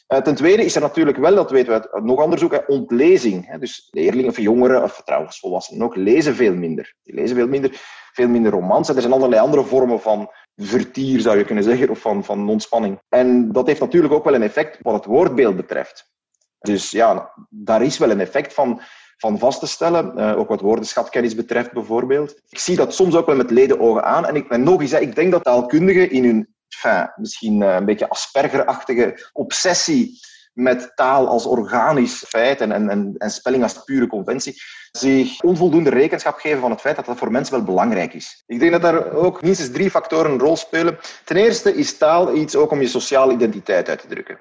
Uh, 0.09 0.19
ten 0.19 0.35
tweede 0.35 0.65
is 0.65 0.75
er 0.75 0.81
natuurlijk 0.81 1.17
wel, 1.17 1.35
dat 1.35 1.51
weten 1.51 1.73
we 1.73 1.91
uit 1.93 2.05
nog 2.05 2.23
onderzoek, 2.23 2.65
ontlezing. 2.67 3.59
Dus 3.59 3.89
leerlingen 3.91 4.31
of 4.31 4.39
jongeren, 4.39 4.83
of 4.83 5.03
trouwens 5.05 5.39
volwassenen 5.39 5.83
ook, 5.83 5.97
lezen 5.97 6.35
veel 6.35 6.55
minder. 6.55 6.95
Die 7.03 7.15
lezen 7.15 7.37
veel 7.37 7.49
minder, 7.49 7.71
veel 8.13 8.29
minder 8.29 8.53
romans. 8.53 8.89
En 8.89 8.95
er 8.95 9.01
zijn 9.01 9.13
allerlei 9.13 9.41
andere 9.41 9.65
vormen 9.65 10.01
van 10.01 10.31
vertier, 10.57 11.21
zou 11.21 11.39
je 11.39 11.45
kunnen 11.45 11.65
zeggen, 11.65 11.91
of 11.91 11.99
van, 11.99 12.25
van 12.25 12.49
ontspanning. 12.49 13.01
En 13.09 13.53
dat 13.53 13.67
heeft 13.67 13.81
natuurlijk 13.81 14.15
ook 14.15 14.25
wel 14.25 14.35
een 14.35 14.43
effect 14.43 14.79
wat 14.83 14.95
het 14.95 15.05
woordbeeld 15.05 15.57
betreft. 15.57 16.11
Dus 16.59 16.91
ja, 16.91 17.33
daar 17.49 17.83
is 17.83 17.99
wel 17.99 18.11
een 18.11 18.21
effect 18.21 18.55
van 18.55 18.81
van 19.23 19.39
vast 19.39 19.61
te 19.61 19.67
stellen. 19.67 20.13
Uh, 20.17 20.39
ook 20.39 20.49
wat 20.49 20.61
woordenschatkennis 20.61 21.35
betreft 21.35 21.73
bijvoorbeeld. 21.73 22.35
Ik 22.49 22.59
zie 22.59 22.77
dat 22.77 22.95
soms 22.95 23.15
ook 23.15 23.27
wel 23.27 23.37
met 23.37 23.51
ledenogen 23.51 24.05
aan. 24.05 24.27
En, 24.27 24.35
ik, 24.35 24.49
en 24.49 24.63
nog 24.63 24.81
eens, 24.81 24.93
ik 24.93 25.15
denk 25.15 25.33
dat 25.33 25.45
taalkundigen 25.45 26.11
in 26.11 26.25
hun 26.25 26.49
enfin, 26.69 27.13
misschien 27.17 27.61
uh, 27.61 27.75
een 27.75 27.85
beetje 27.85 28.09
aspergerachtige 28.09 29.31
obsessie 29.33 30.21
met 30.53 30.93
taal 30.95 31.29
als 31.29 31.47
organisch 31.47 32.25
feit 32.29 32.61
en, 32.61 32.73
en, 32.73 33.15
en, 33.19 33.31
spelling 33.31 33.63
als 33.63 33.85
pure 33.85 34.07
conventie, 34.07 34.63
zich 34.93 35.41
onvoldoende 35.43 35.91
rekenschap 35.91 36.39
geven 36.39 36.61
van 36.61 36.71
het 36.71 36.81
feit 36.81 36.97
dat 36.97 37.07
dat 37.07 37.19
voor 37.19 37.31
mensen 37.31 37.55
wel 37.55 37.65
belangrijk 37.65 38.15
is. 38.15 38.43
Ik 38.47 38.59
denk 38.59 38.73
dat 38.73 38.83
daar 38.83 39.13
ook 39.13 39.43
minstens 39.43 39.71
drie 39.71 39.91
factoren 39.91 40.31
een 40.31 40.39
rol 40.39 40.57
spelen. 40.57 40.99
Ten 41.25 41.37
eerste 41.37 41.75
is 41.75 41.99
taal 41.99 42.35
iets 42.35 42.57
ook 42.57 42.71
om 42.71 42.81
je 42.81 42.89
sociale 42.89 43.33
identiteit 43.33 43.89
uit 43.89 44.01
te 44.01 44.07
drukken. 44.07 44.39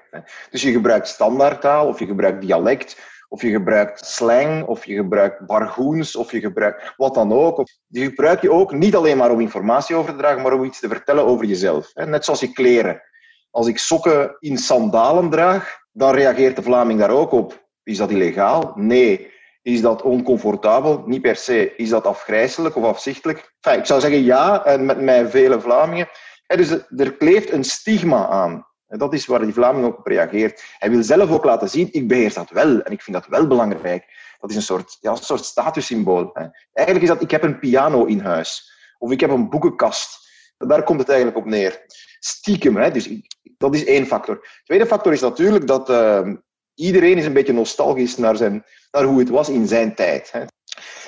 Dus 0.50 0.62
je 0.62 0.72
gebruikt 0.72 1.08
standaardtaal 1.08 1.86
of 1.86 1.98
je 1.98 2.06
gebruikt 2.06 2.40
dialect 2.40 2.96
of 3.32 3.42
je 3.42 3.50
gebruikt 3.50 4.06
slang, 4.06 4.64
of 4.66 4.84
je 4.84 4.94
gebruikt 4.94 5.46
bargoens, 5.46 6.16
of 6.16 6.32
je 6.32 6.40
gebruikt 6.40 6.92
wat 6.96 7.14
dan 7.14 7.32
ook. 7.32 7.64
Die 7.86 8.04
gebruik 8.04 8.42
je 8.42 8.50
ook 8.50 8.72
niet 8.72 8.94
alleen 8.94 9.16
maar 9.16 9.30
om 9.30 9.40
informatie 9.40 9.96
over 9.96 10.10
te 10.12 10.18
dragen, 10.18 10.42
maar 10.42 10.52
om 10.52 10.64
iets 10.64 10.80
te 10.80 10.88
vertellen 10.88 11.24
over 11.24 11.44
jezelf. 11.44 11.94
Net 11.94 12.24
zoals 12.24 12.40
je 12.40 12.52
kleren. 12.52 13.02
Als 13.50 13.66
ik 13.66 13.78
sokken 13.78 14.36
in 14.38 14.58
sandalen 14.58 15.30
draag, 15.30 15.78
dan 15.92 16.14
reageert 16.14 16.56
de 16.56 16.62
Vlaming 16.62 17.00
daar 17.00 17.10
ook 17.10 17.32
op. 17.32 17.66
Is 17.82 17.96
dat 17.96 18.10
illegaal? 18.10 18.72
Nee. 18.74 19.30
Is 19.62 19.80
dat 19.80 20.02
oncomfortabel? 20.02 21.02
Niet 21.06 21.22
per 21.22 21.36
se. 21.36 21.76
Is 21.76 21.88
dat 21.88 22.06
afgrijzelijk 22.06 22.76
of 22.76 22.84
afzichtelijk? 22.84 23.52
Enfin, 23.60 23.80
ik 23.80 23.86
zou 23.86 24.00
zeggen 24.00 24.24
ja, 24.24 24.64
en 24.64 24.84
met 24.84 25.00
mij 25.00 25.28
vele 25.28 25.60
Vlamingen. 25.60 26.08
Dus 26.46 26.70
er 26.96 27.16
kleeft 27.16 27.52
een 27.52 27.64
stigma 27.64 28.26
aan. 28.26 28.66
En 28.92 28.98
dat 28.98 29.12
is 29.12 29.26
waar 29.26 29.40
die 29.40 29.52
Vlaming 29.52 29.84
ook 29.84 29.98
op 29.98 30.06
reageert. 30.06 30.64
Hij 30.78 30.90
wil 30.90 31.02
zelf 31.02 31.30
ook 31.30 31.44
laten 31.44 31.68
zien, 31.68 31.88
ik 31.92 32.08
beheers 32.08 32.34
dat 32.34 32.50
wel 32.50 32.80
en 32.80 32.92
ik 32.92 33.02
vind 33.02 33.16
dat 33.16 33.26
wel 33.26 33.46
belangrijk. 33.46 34.04
Dat 34.40 34.50
is 34.50 34.56
een 34.56 34.62
soort, 34.62 34.98
ja, 35.00 35.10
een 35.10 35.16
soort 35.16 35.44
statussymbool. 35.44 36.32
Eigenlijk 36.72 37.06
is 37.06 37.12
dat, 37.12 37.22
ik 37.22 37.30
heb 37.30 37.42
een 37.42 37.58
piano 37.58 38.04
in 38.04 38.20
huis. 38.20 38.72
Of 38.98 39.10
ik 39.10 39.20
heb 39.20 39.30
een 39.30 39.48
boekenkast. 39.48 40.30
Daar 40.58 40.82
komt 40.82 41.00
het 41.00 41.08
eigenlijk 41.08 41.38
op 41.38 41.44
neer. 41.44 41.84
Stiekem, 42.18 42.76
hè? 42.76 42.90
Dus 42.90 43.08
dat 43.42 43.74
is 43.74 43.84
één 43.84 44.06
factor. 44.06 44.46
Tweede 44.64 44.86
factor 44.86 45.12
is 45.12 45.20
natuurlijk 45.20 45.66
dat 45.66 45.90
uh, 45.90 46.28
iedereen 46.74 47.18
is 47.18 47.24
een 47.24 47.32
beetje 47.32 47.52
nostalgisch 47.52 48.16
naar, 48.16 48.36
zijn, 48.36 48.64
naar 48.90 49.04
hoe 49.04 49.18
het 49.18 49.28
was 49.28 49.48
in 49.48 49.66
zijn 49.66 49.94
tijd. 49.94 50.32
Hè? 50.32 50.42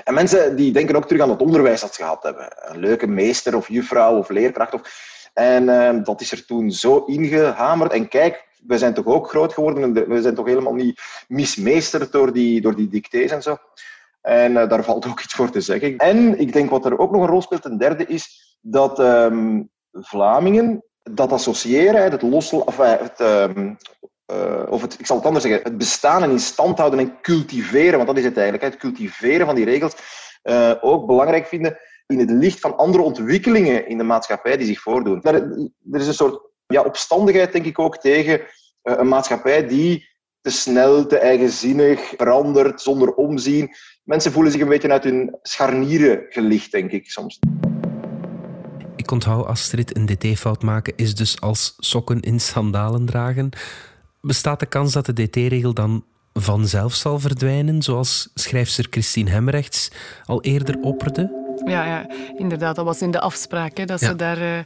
En 0.05 0.15
mensen 0.15 0.57
die 0.57 0.73
denken 0.73 0.97
ook 0.97 1.07
terug 1.07 1.23
aan 1.23 1.31
het 1.31 1.43
onderwijs 1.43 1.81
dat 1.81 1.95
ze 1.95 2.03
gehad 2.03 2.23
hebben. 2.23 2.49
Een 2.57 2.81
leuke 2.81 3.07
meester 3.07 3.57
of 3.57 3.69
juffrouw 3.69 4.19
of 4.19 4.29
leerkracht. 4.29 4.75
Of, 4.75 5.13
en 5.35 5.63
uh, 5.63 6.05
dat 6.05 6.21
is 6.21 6.33
er 6.33 6.45
toen 6.45 6.71
zo 6.71 6.99
ingehamerd. 6.99 7.93
En 7.93 8.09
kijk, 8.09 8.45
we 8.67 8.79
zijn 8.79 8.95
toch 8.95 9.07
ook 9.07 9.29
groot 9.29 9.53
geworden. 9.53 10.09
We 10.09 10.23
zijn 10.23 10.35
toch 10.35 10.47
helemaal 10.47 10.75
niet 10.75 11.01
mismeesterd 11.29 12.13
door 12.13 12.33
die, 12.33 12.61
door 12.61 12.77
die 12.77 12.89
dictées 12.89 13.31
en 13.31 13.43
zo. 13.43 13.57
En 14.21 14.53
uh, 14.53 14.69
daar 14.69 14.85
valt 14.85 15.07
ook 15.07 15.21
iets 15.21 15.35
voor 15.35 15.51
te 15.51 15.61
zeggen. 15.61 15.97
En 15.97 16.39
ik 16.39 16.53
denk 16.53 16.71
wat 16.71 16.85
er 16.85 16.99
ook 16.99 17.11
nog 17.11 17.23
een 17.23 17.29
rol 17.29 17.43
speelt, 17.43 17.65
een 17.65 17.79
derde, 17.79 18.07
is 18.07 18.57
dat 18.61 18.99
um, 18.99 19.71
Vlamingen 19.93 20.85
dat 21.03 21.33
associëren, 21.33 22.03
het 22.03 22.23
of, 22.23 22.77
het, 22.77 23.21
um, 23.21 23.77
uh, 24.33 24.63
of 24.69 24.83
het, 24.83 24.99
ik 24.99 25.07
zal 25.07 25.17
het 25.17 25.27
anders 25.27 25.45
zeggen, 25.45 25.63
het 25.63 25.79
bestaan 25.79 26.23
en 26.23 26.31
in 26.31 26.39
stand 26.39 26.79
houden 26.79 26.99
en 26.99 27.21
cultiveren, 27.21 27.95
want 27.95 28.07
dat 28.07 28.19
is 28.19 28.25
het 28.25 28.37
eigenlijk, 28.37 28.65
het 28.73 28.81
cultiveren 28.81 29.47
van 29.47 29.55
die 29.55 29.65
regels, 29.65 29.95
ook 30.81 31.07
belangrijk 31.07 31.47
vinden 31.47 31.79
in 32.07 32.19
het 32.19 32.31
licht 32.31 32.61
van 32.61 32.77
andere 32.77 33.03
ontwikkelingen 33.03 33.89
in 33.89 33.99
de 33.99 34.05
maatschappij 34.05 34.57
die 34.57 34.67
zich 34.67 34.81
voordoen. 34.81 35.23
Er, 35.23 35.71
is 35.93 36.07
een 36.07 36.15
soort 36.15 36.41
ja, 36.67 36.83
opstandigheid, 36.83 37.53
denk 37.53 37.65
ik 37.65 37.79
ook, 37.79 37.99
tegen 37.99 38.41
eh, 38.83 38.95
een 38.97 39.09
maatschappij 39.09 39.67
die 39.67 40.13
te 40.41 40.51
snel, 40.51 41.07
te 41.07 41.19
eigenzinnig 41.19 42.01
verandert, 42.17 42.81
zonder 42.81 43.15
omzien. 43.15 43.71
Mensen 44.03 44.33
voelen 44.33 44.53
zich 44.53 44.61
een 44.61 44.69
beetje 44.69 44.91
uit 44.91 45.05
hun 45.05 45.39
scharnieren 45.43 46.27
gelicht, 46.29 46.73
denk 46.73 46.91
ik 46.91 47.11
soms. 47.11 47.39
Ik 48.97 49.11
onthoud 49.11 49.47
Astrid, 49.47 49.97
een 49.97 50.07
dt-fout 50.07 50.63
maken 50.63 50.93
is 50.97 51.15
dus 51.15 51.41
als 51.41 51.75
sokken 51.79 52.21
in 52.21 52.41
sandalen 52.41 53.07
dragen. 53.07 53.49
Bestaat 54.21 54.61
de 54.61 54.67
kans 54.67 54.93
dat 54.93 55.07
de 55.07 55.13
dt-regel 55.13 55.75
dan 55.75 56.05
vanzelf 56.33 56.95
zal 56.95 57.21
verdwijnen, 57.21 57.83
zoals 57.83 58.31
schrijfster 58.35 58.87
Christine 58.91 59.31
Hemrechts 59.31 59.91
al 60.25 60.43
eerder 60.43 60.81
opperde? 60.81 61.44
Ja, 61.65 61.85
ja, 61.85 62.07
inderdaad. 62.39 62.77
Dat 62.77 62.85
was 62.85 63.03
in 63.03 63.11
de 63.11 63.21
afspraak. 63.21 63.77
Hè, 63.77 63.85
dat 63.85 64.01
ze 64.01 64.17
daar 64.17 64.43
uh, 64.43 64.59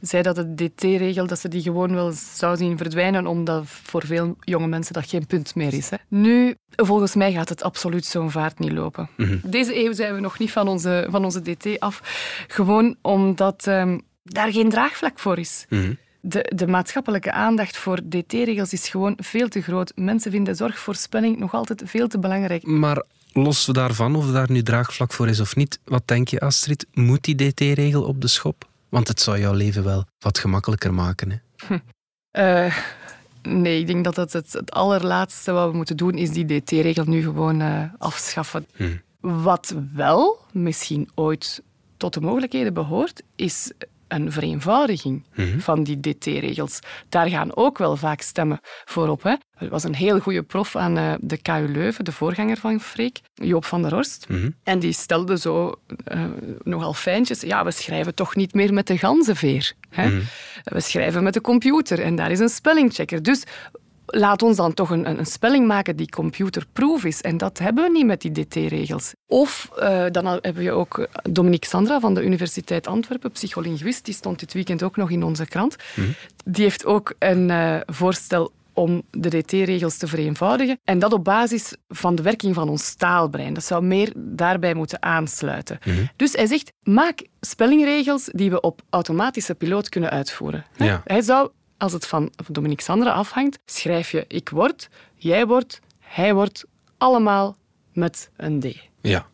zei 0.00 0.22
dat 0.22 0.36
de 0.36 0.54
DT-regel 0.54 1.26
dat 1.26 1.38
ze 1.38 1.48
die 1.48 1.62
gewoon 1.62 1.94
wel 1.94 2.12
zou 2.12 2.56
zien 2.56 2.76
verdwijnen, 2.76 3.26
omdat 3.26 3.64
voor 3.66 4.06
veel 4.06 4.36
jonge 4.40 4.66
mensen 4.66 4.94
dat 4.94 5.08
geen 5.08 5.26
punt 5.26 5.54
meer 5.54 5.74
is. 5.74 5.90
Hè. 5.90 5.96
Nu, 6.08 6.54
volgens 6.76 7.14
mij 7.14 7.32
gaat 7.32 7.48
het 7.48 7.62
absoluut 7.62 8.04
zo'n 8.04 8.30
vaart 8.30 8.58
niet 8.58 8.72
lopen. 8.72 9.08
Mhm. 9.16 9.36
Deze 9.42 9.84
eeuw 9.84 9.92
zijn 9.92 10.14
we 10.14 10.20
nog 10.20 10.38
niet 10.38 10.52
van 10.52 10.68
onze, 10.68 11.06
van 11.10 11.24
onze 11.24 11.42
DT 11.42 11.80
af. 11.80 12.00
Gewoon 12.48 12.96
omdat 13.02 13.66
um, 13.66 14.00
daar 14.22 14.52
geen 14.52 14.68
draagvlak 14.68 15.18
voor 15.18 15.38
is. 15.38 15.66
Mhm. 15.68 15.94
De, 16.20 16.52
de, 16.54 16.66
maatschappelijke 16.66 17.32
aandacht 17.32 17.76
voor 17.76 18.00
DT-regels 18.08 18.72
is 18.72 18.88
gewoon 18.88 19.14
veel 19.16 19.48
te 19.48 19.62
groot. 19.62 19.92
Mensen 19.94 20.30
vinden 20.30 20.56
zorgvoorspelling 20.56 21.38
nog 21.38 21.54
altijd 21.54 21.82
veel 21.84 22.08
te 22.08 22.18
belangrijk. 22.18 22.66
Maar 22.66 23.02
los 23.32 23.64
daarvan, 23.64 24.16
of 24.16 24.30
daar 24.30 24.50
nu 24.50 24.62
draagvlak 24.62 25.12
voor 25.12 25.28
is 25.28 25.40
of 25.40 25.56
niet, 25.56 25.80
wat 25.84 26.02
denk 26.04 26.28
je, 26.28 26.40
Astrid? 26.40 26.86
Moet 26.92 27.24
die 27.24 27.34
DT-regel 27.34 28.02
op 28.02 28.20
de 28.20 28.28
schop? 28.28 28.68
Want 28.88 29.08
het 29.08 29.20
zou 29.20 29.38
jouw 29.38 29.52
leven 29.52 29.84
wel 29.84 30.04
wat 30.18 30.38
gemakkelijker 30.38 30.94
maken. 30.94 31.30
Hè? 31.30 31.36
Hm. 31.66 31.78
Uh, 32.38 32.76
nee, 33.42 33.80
ik 33.80 33.86
denk 33.86 34.04
dat 34.04 34.16
het, 34.16 34.32
het, 34.32 34.52
het, 34.52 34.70
allerlaatste 34.70 35.52
wat 35.52 35.70
we 35.70 35.76
moeten 35.76 35.96
doen 35.96 36.14
is 36.14 36.30
die 36.30 36.60
DT-regel 36.60 37.04
nu 37.04 37.22
gewoon 37.22 37.60
uh, 37.60 37.84
afschaffen. 37.98 38.66
Hm. 38.76 38.96
Wat 39.20 39.74
wel 39.94 40.38
misschien 40.52 41.10
ooit 41.14 41.62
tot 41.96 42.14
de 42.14 42.20
mogelijkheden 42.20 42.74
behoort, 42.74 43.22
is 43.36 43.72
een 44.12 44.32
vereenvoudiging 44.32 45.24
Mhm. 45.34 45.58
van 45.58 45.82
die 45.84 46.00
DT-regels. 46.00 46.78
Daar 47.08 47.28
gaan 47.28 47.56
ook 47.56 47.78
wel 47.78 47.96
vaak 47.96 48.20
stemmen 48.20 48.60
voor 48.84 49.08
op. 49.08 49.22
Hè. 49.22 49.34
Er 49.58 49.68
was 49.68 49.84
een 49.84 49.94
heel 49.94 50.18
goede 50.18 50.42
prof 50.42 50.76
aan 50.76 50.96
eh, 50.96 51.12
de 51.20 51.36
KU 51.36 51.68
Leuven, 51.68 52.04
de 52.04 52.12
voorganger 52.12 52.56
van 52.56 52.80
Freek, 52.80 53.20
Joop 53.34 53.64
van 53.64 53.82
der 53.82 53.92
Horst. 53.94 54.28
Mhm. 54.28 54.50
En 54.62 54.78
die 54.78 54.92
stelde 54.92 55.38
zo 55.38 55.74
eh, 56.04 56.24
nogal 56.62 56.94
fijntjes. 56.94 57.40
Ja, 57.40 57.64
we 57.64 57.70
schrijven 57.70 58.14
toch 58.14 58.36
niet 58.36 58.54
meer 58.54 58.72
met 58.74 58.86
de 58.86 58.98
ganzenveer. 58.98 59.72
Hè? 59.90 60.08
Mhm. 60.08 60.20
We 60.64 60.80
schrijven 60.80 61.22
met 61.22 61.34
de 61.34 61.40
computer 61.40 62.00
en 62.00 62.16
daar 62.16 62.30
is 62.30 62.38
een 62.38 62.48
spellingchecker. 62.48 63.22
Dus 63.22 63.42
laat 64.14 64.42
ons 64.42 64.56
dan 64.56 64.74
toch 64.74 64.90
een, 64.90 65.18
een, 65.18 65.26
spelling 65.26 65.66
maken 65.66 65.96
die 65.96 66.08
computerproof 66.08 67.04
is. 67.04 67.20
En 67.20 67.36
dat 67.36 67.58
hebben 67.58 67.84
we 67.84 67.90
niet 67.90 68.06
met 68.06 68.20
die 68.20 68.32
DT-regels. 68.32 69.14
Of 69.26 69.70
eh, 69.78 70.04
dan 70.10 70.26
hebben 70.26 70.64
we 70.64 70.70
ook 70.70 71.08
Dominique 71.30 71.68
Sandra 71.68 72.00
van 72.00 72.14
de 72.14 72.24
Universiteit 72.24 72.86
Antwerpen, 72.86 73.30
psycholinguïst, 73.30 74.04
die 74.04 74.14
stond 74.14 74.38
dit 74.40 74.52
weekend 74.52 74.82
ook 74.82 74.96
nog 74.96 75.10
in 75.10 75.22
onze 75.22 75.46
krant. 75.46 75.76
Die 76.44 76.64
heeft 76.64 76.84
ook 76.84 77.14
een 77.18 77.50
eh, 77.50 77.76
voorstel 77.86 78.52
om 78.72 79.02
de 79.10 79.28
DT-regels 79.28 79.96
te 79.96 80.06
vereenvoudigen. 80.06 80.80
En 80.84 80.98
dat 80.98 81.12
op 81.12 81.24
basis 81.24 81.74
van 81.88 82.14
de 82.14 82.22
werking 82.22 82.54
van 82.54 82.68
ons 82.68 82.94
taalbrein. 82.94 83.54
Dat 83.54 83.64
zou 83.64 83.84
meer 83.84 84.12
daarbij 84.16 84.74
moeten 84.74 85.02
aansluiten. 85.02 85.78
Dus 86.16 86.32
hij 86.32 86.46
zegt, 86.46 86.72
maak 86.82 87.26
spellingregels 87.40 88.28
die 88.32 88.50
we 88.50 88.60
op 88.60 88.82
automatische 88.90 89.54
piloot 89.54 89.88
kunnen 89.88 90.10
uitvoeren. 90.10 90.64
Ja. 90.76 91.02
Hij 91.04 91.20
zou, 91.20 91.50
als 91.82 91.92
het 91.92 92.06
van 92.06 92.30
Dominique 92.50 92.82
Sandra 92.82 93.10
afhangt, 93.10 93.58
schrijf 93.64 94.10
je 94.10 94.24
ik 94.28 94.48
word, 94.48 94.88
jij 95.14 95.46
wordt, 95.46 95.80
hij 95.98 96.34
wordt, 96.34 96.64
allemaal 96.98 97.56
met 97.92 98.30
een 98.36 98.60
D. 98.60 98.88
Ja. 99.00 99.26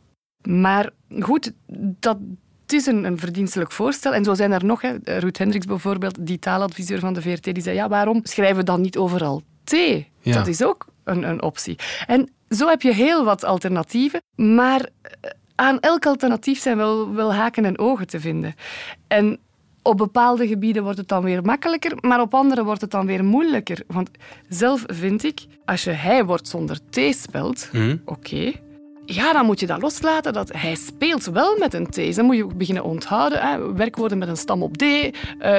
Maar 0.43 0.91
goed, 1.19 1.53
dat 2.01 2.19
is 2.67 2.87
een, 2.87 3.05
een 3.05 3.19
verdienstelijk 3.19 3.73
voorstel. 3.73 4.15
En 4.15 4.25
zo 4.25 4.35
zijn 4.35 4.53
er 4.53 4.65
nog. 4.65 4.81
Hè. 4.81 4.97
Ruud 5.05 5.39
Hendricks 5.39 5.67
bijvoorbeeld, 5.67 6.27
die 6.27 6.39
taaladviseur 6.39 6.99
van 6.99 7.13
de 7.13 7.23
VRT, 7.23 7.45
die 7.45 7.63
zei, 7.63 7.77
ja, 7.77 7.89
waarom 7.89 8.21
schrijven 8.23 8.57
we 8.57 8.63
dan 8.63 8.81
niet 8.81 8.97
overal 8.97 9.43
T? 9.65 9.73
Ja. 10.21 10.33
Dat 10.33 10.47
is 10.47 10.63
ook 10.63 10.87
een, 11.05 11.23
een 11.23 11.43
optie. 11.43 11.79
En 12.07 12.31
zo 12.49 12.69
heb 12.69 12.83
je 12.83 12.95
heel 12.95 13.25
wat 13.25 13.45
alternatieven, 13.45 14.21
maar 14.35 14.81
eh, 14.81 15.31
aan 15.55 15.81
elk 15.81 16.07
alternatief 16.07 16.61
zijn 16.61 16.77
wel, 16.77 17.15
wel 17.15 17.35
haken 17.35 17.65
en 17.65 17.79
ogen 17.79 18.07
te 18.07 18.21
vinden. 18.21 18.55
En 19.07 19.39
op 19.89 19.97
bepaalde 19.97 20.47
gebieden 20.47 20.83
wordt 20.83 20.99
het 20.99 21.09
dan 21.09 21.23
weer 21.23 21.43
makkelijker, 21.45 21.93
maar 22.01 22.21
op 22.21 22.35
andere 22.35 22.65
wordt 22.65 22.81
het 22.81 22.91
dan 22.91 23.07
weer 23.07 23.25
moeilijker. 23.25 23.83
Want 23.87 24.11
zelf 24.49 24.83
vind 24.87 25.25
ik, 25.25 25.41
als 25.65 25.85
je 25.85 25.91
hij 25.91 26.25
wordt 26.25 26.49
zonder 26.49 26.79
T 26.91 26.99
spelt, 27.11 27.69
Mhm. 27.73 27.97
oké, 28.05 28.53
ja, 29.05 29.33
dan 29.33 29.47
moet 29.47 29.61
je 29.61 29.67
dat 29.67 29.81
loslaten. 29.83 30.33
Dat 30.33 30.53
hij 30.53 30.75
speelt 30.75 31.25
wel 31.25 31.57
met 31.59 31.75
een 31.75 31.87
T. 31.87 32.15
Dan 32.17 32.25
moet 32.25 32.37
je 32.37 32.45
ook 32.45 32.57
beginnen 32.57 32.85
onthouden. 32.85 33.41
Hè. 33.41 33.73
Werkwoorden 33.75 34.19
met 34.19 34.29
een 34.29 34.37
stam 34.37 34.63
op 34.63 34.77
D, 34.77 34.83
eh, 34.83 35.11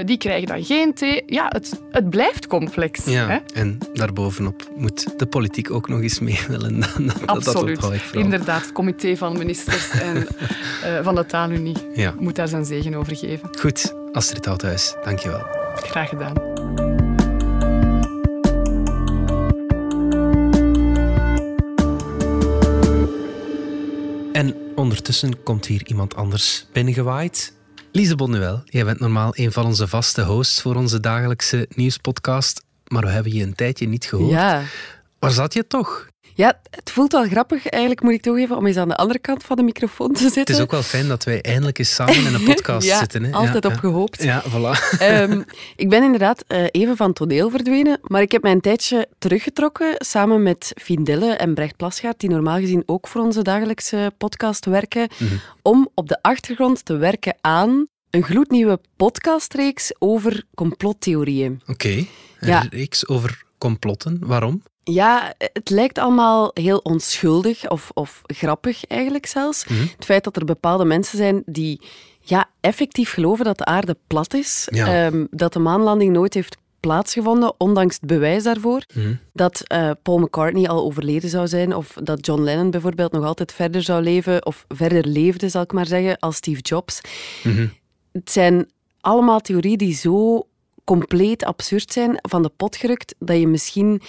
die 0.06 0.18
krijgen 0.18 0.48
dan 0.48 0.64
geen 0.64 0.94
T. 0.94 1.00
Ja, 1.26 1.46
het, 1.50 1.82
het 1.92 2.10
blijft 2.10 2.48
complex. 2.48 3.06
Hè. 3.06 3.12
Ja, 3.12 3.42
en 3.54 3.78
daarbovenop 3.94 4.70
moet 4.76 5.20
de 5.20 5.26
politiek 5.26 5.72
ook 5.72 5.88
nog 5.90 6.02
eens 6.02 6.20
mee 6.20 6.40
willen. 6.48 6.80
Dat, 6.80 6.96
dat 6.98 7.26
Absoluut. 7.26 7.76
onthoud 7.84 7.94
ik. 7.94 8.12
Inderdaad, 8.14 8.62
het 8.62 8.72
comité 8.72 9.16
van 9.18 9.38
ministers 9.38 9.90
en 9.90 10.28
eh, 10.84 11.04
van 11.04 11.16
de 11.16 11.26
taalunie 11.26 11.76
Ja. 11.94 12.14
moet 12.20 12.36
daar 12.36 12.48
zijn 12.48 12.66
zegen 12.66 12.94
over 12.96 13.16
geven. 13.16 13.50
Goed, 13.60 13.94
Astrid 14.12 14.46
Houthuis, 14.46 14.96
dankjewel. 15.04 15.46
Graag 15.76 16.10
gedaan. 16.10 16.36
En 24.34 24.56
ondertussen 24.76 25.44
komt 25.44 25.66
hier 25.66 25.88
iemand 25.88 26.16
anders 26.16 26.68
binnengewaaid. 26.74 27.54
Lise 27.92 28.16
Bonnuel, 28.16 28.62
jij 28.66 28.86
bent 28.86 29.00
normaal 29.00 29.32
een 29.36 29.52
van 29.52 29.66
onze 29.66 29.88
vaste 29.88 30.22
hosts 30.22 30.62
voor 30.62 30.76
onze 30.76 31.00
dagelijkse 31.00 31.66
nieuwspodcast. 31.70 32.64
Maar 32.88 33.04
we 33.04 33.10
hebben 33.10 33.34
je 33.34 33.44
een 33.44 33.56
tijdje 33.56 33.88
niet 33.88 34.06
gehoord. 34.06 34.32
Ja. 34.32 34.64
Waar 35.20 35.32
zat 35.32 35.54
je 35.54 35.68
toch? 35.68 36.09
Ja, 36.40 36.60
het 36.70 36.92
voelt 36.92 37.12
wel 37.12 37.28
grappig 37.28 37.68
eigenlijk, 37.68 38.02
moet 38.02 38.14
ik 38.14 38.22
toegeven, 38.22 38.58
om 38.58 38.66
eens 38.66 38.78
aan 38.78 38.88
de 38.88 38.96
andere 38.96 39.20
kant 39.20 39.44
van 39.44 39.58
de 39.58 39.64
microfoon 39.64 40.14
te 40.14 40.22
zitten. 40.22 40.40
Het 40.40 40.50
is 40.50 40.60
ook 40.60 40.72
wel 40.72 40.84
fijn 40.84 41.08
dat 41.08 41.24
wij 41.24 41.42
eindelijk 41.42 41.78
eens 41.80 41.94
samen 41.94 42.26
in 42.26 42.34
een 42.34 42.44
podcast 42.54 42.88
ja, 42.88 43.00
zitten. 43.00 43.24
Hè? 43.24 43.32
altijd 43.32 43.64
ja, 43.64 43.70
op 43.70 43.78
gehoopt. 43.78 44.24
Ja, 44.24 44.44
voilà. 44.44 44.98
Ehm, 45.00 45.42
ik 45.76 45.90
ben 45.90 46.04
inderdaad 46.04 46.44
eh, 46.48 46.64
even 46.72 46.96
van 46.96 47.14
toneel 47.14 47.50
verdwenen, 47.50 48.00
maar 48.04 48.22
ik 48.22 48.32
heb 48.32 48.42
mij 48.42 48.52
een 48.52 48.62
tijdje 48.62 49.08
teruggetrokken 49.18 49.96
samen 49.98 50.44
met 50.44 50.72
Findelle 50.82 51.34
en 51.34 51.54
Brecht 51.54 51.76
Plasgaard, 51.78 52.20
die 52.20 52.30
normaal 52.30 52.60
gezien 52.60 52.84
ook 52.86 53.08
voor 53.08 53.22
onze 53.22 53.42
dagelijkse 53.42 54.12
podcast 54.18 54.66
werken, 54.66 55.10
om 55.62 55.90
op 55.94 56.08
de 56.08 56.22
achtergrond 56.22 56.86
te 56.86 56.98
werken 56.98 57.36
aan 57.42 57.88
een 58.10 58.24
gloednieuwe 58.24 58.80
podcastreeks 58.96 59.92
over 59.98 60.44
complottheorieën. 60.56 61.62
Oké, 61.68 61.90
een 61.90 62.08
Ja. 62.40 62.66
reeks 62.70 63.08
over 63.08 63.48
complotten. 63.60 64.18
Waarom? 64.22 64.64
Ja, 64.84 65.34
het 65.38 65.70
lijkt 65.70 65.98
allemaal 65.98 66.52
heel 66.54 66.78
onschuldig 66.78 67.70
of, 67.70 67.92
of 67.94 68.22
grappig 68.26 68.86
eigenlijk 68.86 69.26
zelfs. 69.26 69.64
Het 69.96 70.06
feit 70.06 70.24
dat 70.24 70.36
er 70.36 70.46
bepaalde 70.46 70.86
mensen 70.86 71.18
zijn 71.18 71.44
die 71.46 71.82
ja, 72.22 72.50
effectief 72.60 73.14
geloven 73.14 73.46
dat 73.46 73.58
de 73.58 73.66
aarde 73.66 73.98
plat 74.08 74.34
is, 74.34 74.68
Ja. 74.72 75.06
ehm, 75.06 75.26
dat 75.32 75.54
de 75.54 75.60
maanlanding 75.60 76.14
nooit 76.14 76.34
heeft 76.34 76.58
plaatsgevonden, 76.80 77.54
ondanks 77.58 77.96
het 77.96 78.06
bewijs 78.06 78.44
daarvoor. 78.44 78.84
Dat 79.34 79.62
eh, 79.68 79.92
Paul 80.04 80.18
McCartney 80.18 80.68
al 80.70 80.84
overleden 80.84 81.30
zou 81.30 81.48
zijn, 81.48 81.76
of 81.76 81.94
dat 82.04 82.26
John 82.26 82.42
Lennon 82.42 82.72
bijvoorbeeld 82.72 83.12
nog 83.12 83.24
altijd 83.26 83.54
verder 83.54 83.82
zou 83.82 84.02
leven, 84.04 84.46
of 84.46 84.66
verder 84.68 85.06
leefde, 85.08 85.50
zal 85.50 85.62
ik 85.62 85.72
maar 85.74 85.86
zeggen, 85.86 86.20
als 86.20 86.36
Steve 86.36 86.62
Jobs. 86.62 87.02
Het 88.12 88.32
zijn 88.32 88.70
allemaal 89.02 89.40
theorieën 89.40 89.78
die 89.78 89.94
zo 89.94 90.48
compleet 90.96 91.44
absurd 91.44 91.94
zijn, 91.94 92.18
van 92.22 92.42
de 92.42 92.52
pot 92.58 92.76
gerukt, 92.76 93.16
dat 93.20 93.38
je 93.40 93.48
misschien 93.48 94.02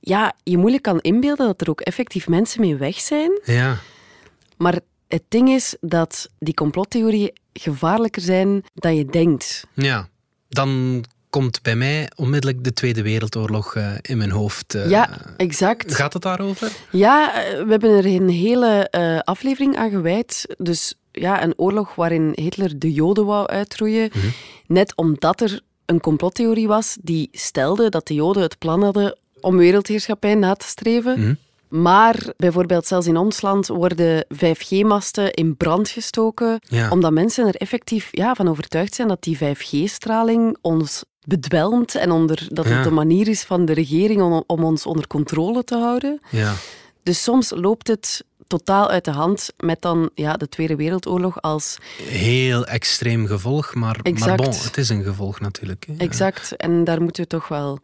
ja, 0.00 0.34
je 0.42 0.56
moeilijk 0.56 0.82
kan 0.82 1.00
inbeelden 1.00 1.46
dat 1.46 1.60
er 1.60 1.70
ook 1.70 1.80
effectief 1.80 2.28
mensen 2.28 2.60
mee 2.60 2.76
weg 2.76 3.00
zijn. 3.00 3.40
Ja, 3.44 3.78
Maar 4.56 4.78
het 5.08 5.22
ding 5.28 5.48
is 5.48 5.76
dat 5.80 6.28
die 6.38 6.54
complottheorieën 6.54 7.32
gevaarlijker 7.52 8.22
zijn 8.22 8.62
dan 8.74 8.96
je 8.96 9.04
denkt. 9.04 9.66
ja. 9.74 10.08
Dan 10.48 11.04
komt 11.30 11.62
bij 11.62 11.76
mij 11.76 12.10
onmiddellijk 12.16 12.64
de 12.64 12.72
Tweede 12.72 13.02
Wereldoorlog 13.02 13.74
eh, 13.74 13.92
in 14.02 14.16
mijn 14.16 14.30
hoofd. 14.30 14.74
eh. 14.74 14.90
ja, 14.90 15.08
exact. 15.36 15.94
Gaat 15.94 16.12
het 16.12 16.22
daarover? 16.22 16.72
Ja, 16.90 17.44
eh, 17.44 17.62
we 17.64 17.70
hebben 17.70 17.90
er 17.90 18.06
een 18.06 18.28
hele 18.28 18.90
aflevering 19.24 19.76
aan 19.76 19.90
gewijd. 19.90 20.54
Dus 20.58 20.94
ja, 21.12 21.42
een 21.42 21.52
oorlog 21.56 21.94
waarin 21.94 22.32
Hitler 22.34 22.78
de 22.78 22.92
Joden 22.92 23.26
wou 23.26 23.46
uitroeien. 23.46 24.10
Net 24.66 24.96
omdat 24.96 25.40
er 25.40 25.60
een 25.86 26.00
complottheorie 26.00 26.66
was 26.68 26.96
die 27.02 27.28
stelde 27.32 27.88
dat 27.88 28.06
de 28.06 28.14
Joden 28.14 28.42
het 28.42 28.58
plan 28.58 28.82
hadden 28.82 29.16
om 29.40 29.56
wereldheerschappij 29.56 30.34
na 30.34 30.54
te 30.54 30.66
streven. 30.66 31.38
Maar 31.68 32.32
bijvoorbeeld 32.36 32.86
zelfs 32.86 33.06
in 33.06 33.16
ons 33.16 33.42
land 33.42 33.66
worden 33.66 34.24
5G-masten 34.34 35.32
in 35.32 35.56
brand 35.56 35.88
gestoken, 35.88 36.58
Ja. 36.60 36.90
omdat 36.90 37.12
mensen 37.12 37.46
er 37.46 37.54
effectief 37.54 38.08
ja, 38.10 38.34
van 38.34 38.48
overtuigd 38.48 38.94
zijn 38.94 39.08
dat 39.08 39.22
die 39.22 39.36
5G-straling 39.36 40.56
ons 40.60 41.04
bedwelmt 41.24 41.94
en 41.94 42.10
onder, 42.10 42.46
dat 42.50 42.66
Ja. 42.66 42.70
het 42.74 42.84
de 42.84 42.90
manier 42.90 43.28
is 43.28 43.42
van 43.42 43.64
de 43.64 43.72
regering 43.72 44.22
om, 44.22 44.44
om 44.46 44.64
ons 44.64 44.86
onder 44.86 45.06
controle 45.06 45.64
te 45.64 45.76
houden. 45.76 46.20
Ja. 46.30 46.54
Dus 47.02 47.22
soms 47.22 47.52
loopt 47.54 47.88
het 47.88 48.24
totaal 48.46 48.90
uit 48.90 49.04
de 49.04 49.10
hand 49.10 49.52
met 49.56 49.82
dan 49.82 50.10
ja, 50.14 50.32
de 50.32 50.48
Tweede 50.48 50.76
Wereldoorlog 50.76 51.42
als 51.42 51.76
Heel 52.02 52.66
extreem 52.66 53.26
gevolg, 53.26 53.74
maar, 53.74 53.98
maar 54.18 54.36
bon, 54.36 54.46
het 54.46 54.76
is 54.76 54.88
een 54.88 55.04
gevolg 55.04 55.40
natuurlijk. 55.40 55.86
Hè. 55.86 55.96
exact. 55.96 56.56
En 56.56 56.84
daar 56.84 57.02
moeten 57.02 57.22
we 57.22 57.28
toch 57.28 57.48
wel 57.48 57.80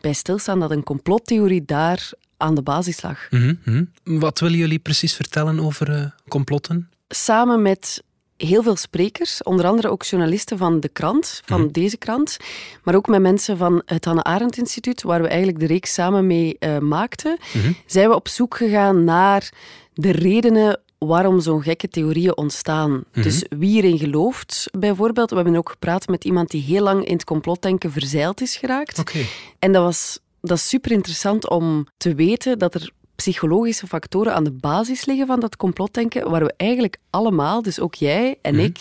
bij 0.00 0.12
stilstaan 0.12 0.60
dat 0.60 0.70
een 0.70 0.82
complottheorie 0.82 1.64
daar 1.64 2.10
aan 2.36 2.54
de 2.54 2.62
basis 2.62 3.02
lag. 3.02 3.26
Mhm, 3.30 3.54
mhm. 3.64 3.84
Wat 4.04 4.40
willen 4.40 4.58
jullie 4.58 4.78
precies 4.78 5.14
vertellen 5.14 5.60
over 5.60 5.92
eh, 5.92 6.04
complotten? 6.28 6.90
Samen 7.08 7.62
met 7.62 8.02
heel 8.36 8.62
veel 8.62 8.76
sprekers, 8.76 9.42
onder 9.42 9.66
andere 9.66 9.90
ook 9.90 10.02
journalisten 10.02 10.58
van 10.58 10.80
de 10.80 10.88
krant, 10.88 11.42
van 11.44 11.68
deze 11.68 11.96
krant, 11.96 12.36
maar 12.82 12.94
ook 12.94 13.06
met 13.08 13.20
mensen 13.20 13.56
van 13.56 13.82
het 13.84 14.04
Hannah 14.04 14.24
Arendt 14.24 14.56
Instituut, 14.56 15.02
waar 15.02 15.22
we 15.22 15.28
eigenlijk 15.28 15.58
de 15.58 15.66
reeks 15.66 15.94
samen 15.94 16.26
mee 16.26 16.56
eh, 16.58 16.78
maakten, 16.78 17.38
zijn 17.86 18.08
we 18.08 18.14
op 18.14 18.28
zoek 18.28 18.56
gegaan 18.56 19.04
naar 19.04 19.50
de 19.96 20.10
redenen 20.10 20.80
waarom 20.98 21.40
zo'n 21.40 21.62
gekke 21.62 21.88
theorieën 21.88 22.36
ontstaan. 22.36 23.04
Dus 23.12 23.44
wie 23.48 23.82
erin 23.82 23.98
gelooft, 23.98 24.68
bijvoorbeeld. 24.78 25.30
We 25.30 25.36
hebben 25.36 25.56
ook 25.56 25.70
gepraat 25.70 26.08
met 26.08 26.24
iemand 26.24 26.50
die 26.50 26.62
heel 26.62 26.82
lang 26.82 27.04
in 27.04 27.12
het 27.12 27.24
complotdenken 27.24 27.92
verzeild 27.92 28.40
is 28.40 28.56
geraakt. 28.56 28.98
Oké. 28.98 29.18
En 29.58 29.72
dat 29.72 29.82
was 29.82 30.18
dat 30.40 30.56
is 30.56 30.68
super 30.68 30.90
interessant 30.90 31.48
om 31.48 31.86
te 31.96 32.14
weten 32.14 32.58
dat 32.58 32.74
er 32.74 32.90
psychologische 33.14 33.86
factoren 33.86 34.34
aan 34.34 34.44
de 34.44 34.52
basis 34.52 35.04
liggen 35.04 35.26
van 35.26 35.40
dat 35.40 35.56
complotdenken, 35.56 36.30
waar 36.30 36.44
we 36.44 36.54
eigenlijk 36.56 36.96
allemaal, 37.10 37.62
dus 37.62 37.80
ook 37.80 37.94
jij 37.94 38.38
en 38.42 38.58
ik 38.58 38.78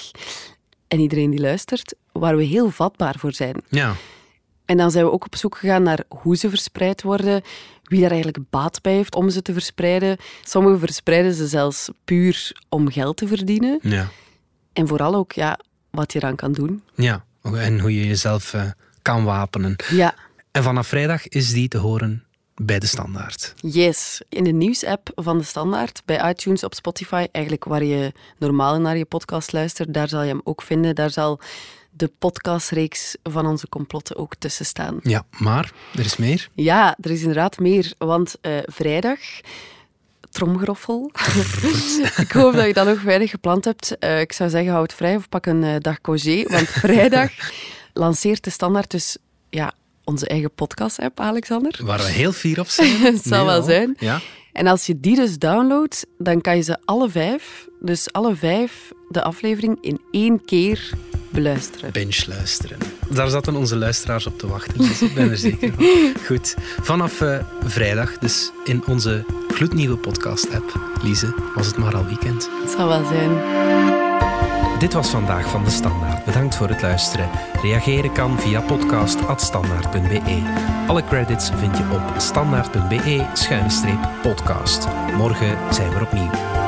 en 0.88 0.99
iedereen 0.99 1.30
die 1.30 1.39
luistert, 1.39 1.95
waar 2.12 2.38
we 2.38 2.43
heel 2.43 2.69
vatbaar 2.69 3.15
voor 3.17 3.34
zijn. 3.34 3.62
Ja. 3.69 3.95
En 4.65 4.78
dan 4.78 4.91
zijn 4.91 5.06
we 5.06 5.12
ook 5.12 5.25
op 5.25 5.36
zoek 5.36 5.58
gegaan 5.58 5.84
naar 5.84 6.04
hoe 6.08 6.36
ze 6.36 6.49
verspreid 6.49 7.01
worden, 7.01 7.41
wie 7.85 8.01
daar 8.01 8.11
eigenlijk 8.11 8.49
baat 8.49 8.81
bij 8.81 8.93
heeft 8.93 9.15
om 9.15 9.29
ze 9.29 9.41
te 9.41 9.53
verspreiden. 9.53 10.17
Sommigen 10.43 10.79
verspreiden 10.79 11.33
ze 11.33 11.47
zelfs 11.47 11.89
puur 12.05 12.51
om 12.69 12.91
geld 12.91 13.17
te 13.17 13.27
verdienen. 13.27 13.79
Ja. 13.81 14.09
En 14.73 14.87
vooral 14.87 15.15
ook 15.15 15.31
ja, 15.31 15.59
wat 15.91 16.13
je 16.13 16.19
eraan 16.19 16.35
kan 16.35 16.53
doen. 16.53 16.83
Ja. 16.95 17.25
En 17.53 17.79
hoe 17.79 17.95
je 17.99 18.07
jezelf 18.07 18.53
uh, 18.53 18.63
kan 19.01 19.23
wapenen. 19.23 19.75
Ja. 19.89 20.15
En 20.51 20.63
vanaf 20.63 20.87
vrijdag 20.87 21.27
is 21.27 21.53
die 21.53 21.67
te 21.67 21.77
horen 21.77 22.23
bij 22.55 22.79
de 22.79 22.85
Standaard. 22.85 23.53
Yes, 23.57 24.21
in 24.29 24.43
de 24.43 24.51
nieuwsapp 24.51 25.11
van 25.15 25.37
de 25.37 25.43
Standaard, 25.43 26.01
bij 26.05 26.29
iTunes, 26.29 26.63
op 26.63 26.73
Spotify, 26.73 27.27
eigenlijk 27.31 27.65
waar 27.65 27.83
je 27.83 28.11
normaal 28.37 28.79
naar 28.79 28.97
je 28.97 29.05
podcast 29.05 29.51
luistert, 29.51 29.93
daar 29.93 30.09
zal 30.09 30.21
je 30.21 30.27
hem 30.27 30.41
ook 30.43 30.61
vinden. 30.61 30.95
Daar 30.95 31.09
zal 31.09 31.39
de 31.97 32.12
podcastreeks 32.19 33.15
van 33.23 33.45
onze 33.45 33.69
complotten 33.69 34.15
ook 34.15 34.36
tussen 34.36 34.65
staan. 34.65 34.99
Ja, 35.01 35.25
maar 35.29 35.71
er 35.95 36.05
is 36.05 36.17
meer. 36.17 36.49
Ja, 36.53 36.97
er 37.01 37.12
is 37.12 37.19
inderdaad 37.19 37.60
meer, 37.60 37.93
want 37.97 38.36
uh, 38.41 38.58
vrijdag 38.65 39.19
tromgeroffel. 40.36 41.12
ik 42.25 42.31
hoop 42.31 42.53
dat 42.53 42.65
je 42.65 42.73
dat 42.73 42.88
nog 42.88 43.01
weinig 43.01 43.29
gepland 43.29 43.65
hebt. 43.65 43.95
Uh, 43.99 44.19
ik 44.19 44.34
zou 44.34 44.49
zeggen, 44.49 44.71
houd 44.71 44.93
vrij 44.93 45.15
of 45.15 45.29
pak 45.29 45.45
een 45.45 45.63
uh, 45.63 45.75
dag 45.79 46.01
congé, 46.01 46.43
want 46.43 46.67
vrijdag 46.88 47.31
lanceert 47.93 48.43
de 48.43 48.49
standaard 48.49 48.91
dus 48.91 49.17
ja, 49.49 49.73
onze 50.03 50.27
eigen 50.27 50.51
podcast-app, 50.51 51.19
Alexander. 51.19 51.79
Waar 51.84 51.97
we 51.97 52.03
heel 52.03 52.31
fier 52.31 52.60
op 52.60 52.67
zijn. 52.67 52.97
Het 52.97 53.23
zal 53.34 53.45
wel 53.45 53.63
zijn. 53.63 53.95
Ja. 53.99 54.21
En 54.55 54.67
als 54.67 54.85
je 54.85 54.99
die 54.99 55.15
dus 55.15 55.37
downloadt, 55.37 56.05
dan 56.17 56.41
kan 56.41 56.55
je 56.55 56.61
ze 56.61 56.77
alle 56.85 57.09
vijf, 57.09 57.67
dus 57.79 58.11
alle 58.11 58.35
vijf, 58.35 58.91
de 59.09 59.23
aflevering 59.23 59.77
in 59.81 59.99
één 60.11 60.45
keer 60.45 60.89
beluisteren. 61.29 61.91
Binge 61.91 62.23
luisteren. 62.27 62.77
Daar 63.09 63.29
zaten 63.29 63.55
onze 63.55 63.75
luisteraars 63.75 64.27
op 64.27 64.39
te 64.39 64.47
wachten, 64.47 64.77
dus 64.77 65.01
ik 65.01 65.13
ben 65.13 65.29
er 65.29 65.37
zeker 65.37 65.73
van. 65.73 65.85
Goed, 66.27 66.55
vanaf 66.81 67.21
uh, 67.21 67.39
vrijdag, 67.63 68.17
dus 68.17 68.51
in 68.63 68.87
onze 68.87 69.25
gloednieuwe 69.47 69.97
podcast-app. 69.97 70.79
Lise, 71.03 71.33
was 71.55 71.67
het 71.67 71.77
maar 71.77 71.95
al 71.95 72.05
weekend. 72.05 72.49
Het 72.61 72.71
zal 72.71 72.87
wel 72.87 73.05
zijn. 73.05 74.04
Dit 74.79 74.93
was 74.93 75.09
vandaag 75.09 75.49
van 75.49 75.63
de 75.63 75.69
Standaard. 75.69 76.25
Bedankt 76.25 76.55
voor 76.55 76.69
het 76.69 76.81
luisteren. 76.81 77.29
Reageren 77.61 78.11
kan 78.11 78.39
via 78.39 78.61
podcast.standaard.be. 78.61 80.41
Alle 80.88 81.03
credits 81.03 81.49
vind 81.49 81.77
je 81.77 81.83
op 81.91 82.01
standaard.be-podcast. 82.17 84.88
Morgen 85.17 85.73
zijn 85.73 85.89
we 85.89 86.01
opnieuw. 86.01 86.64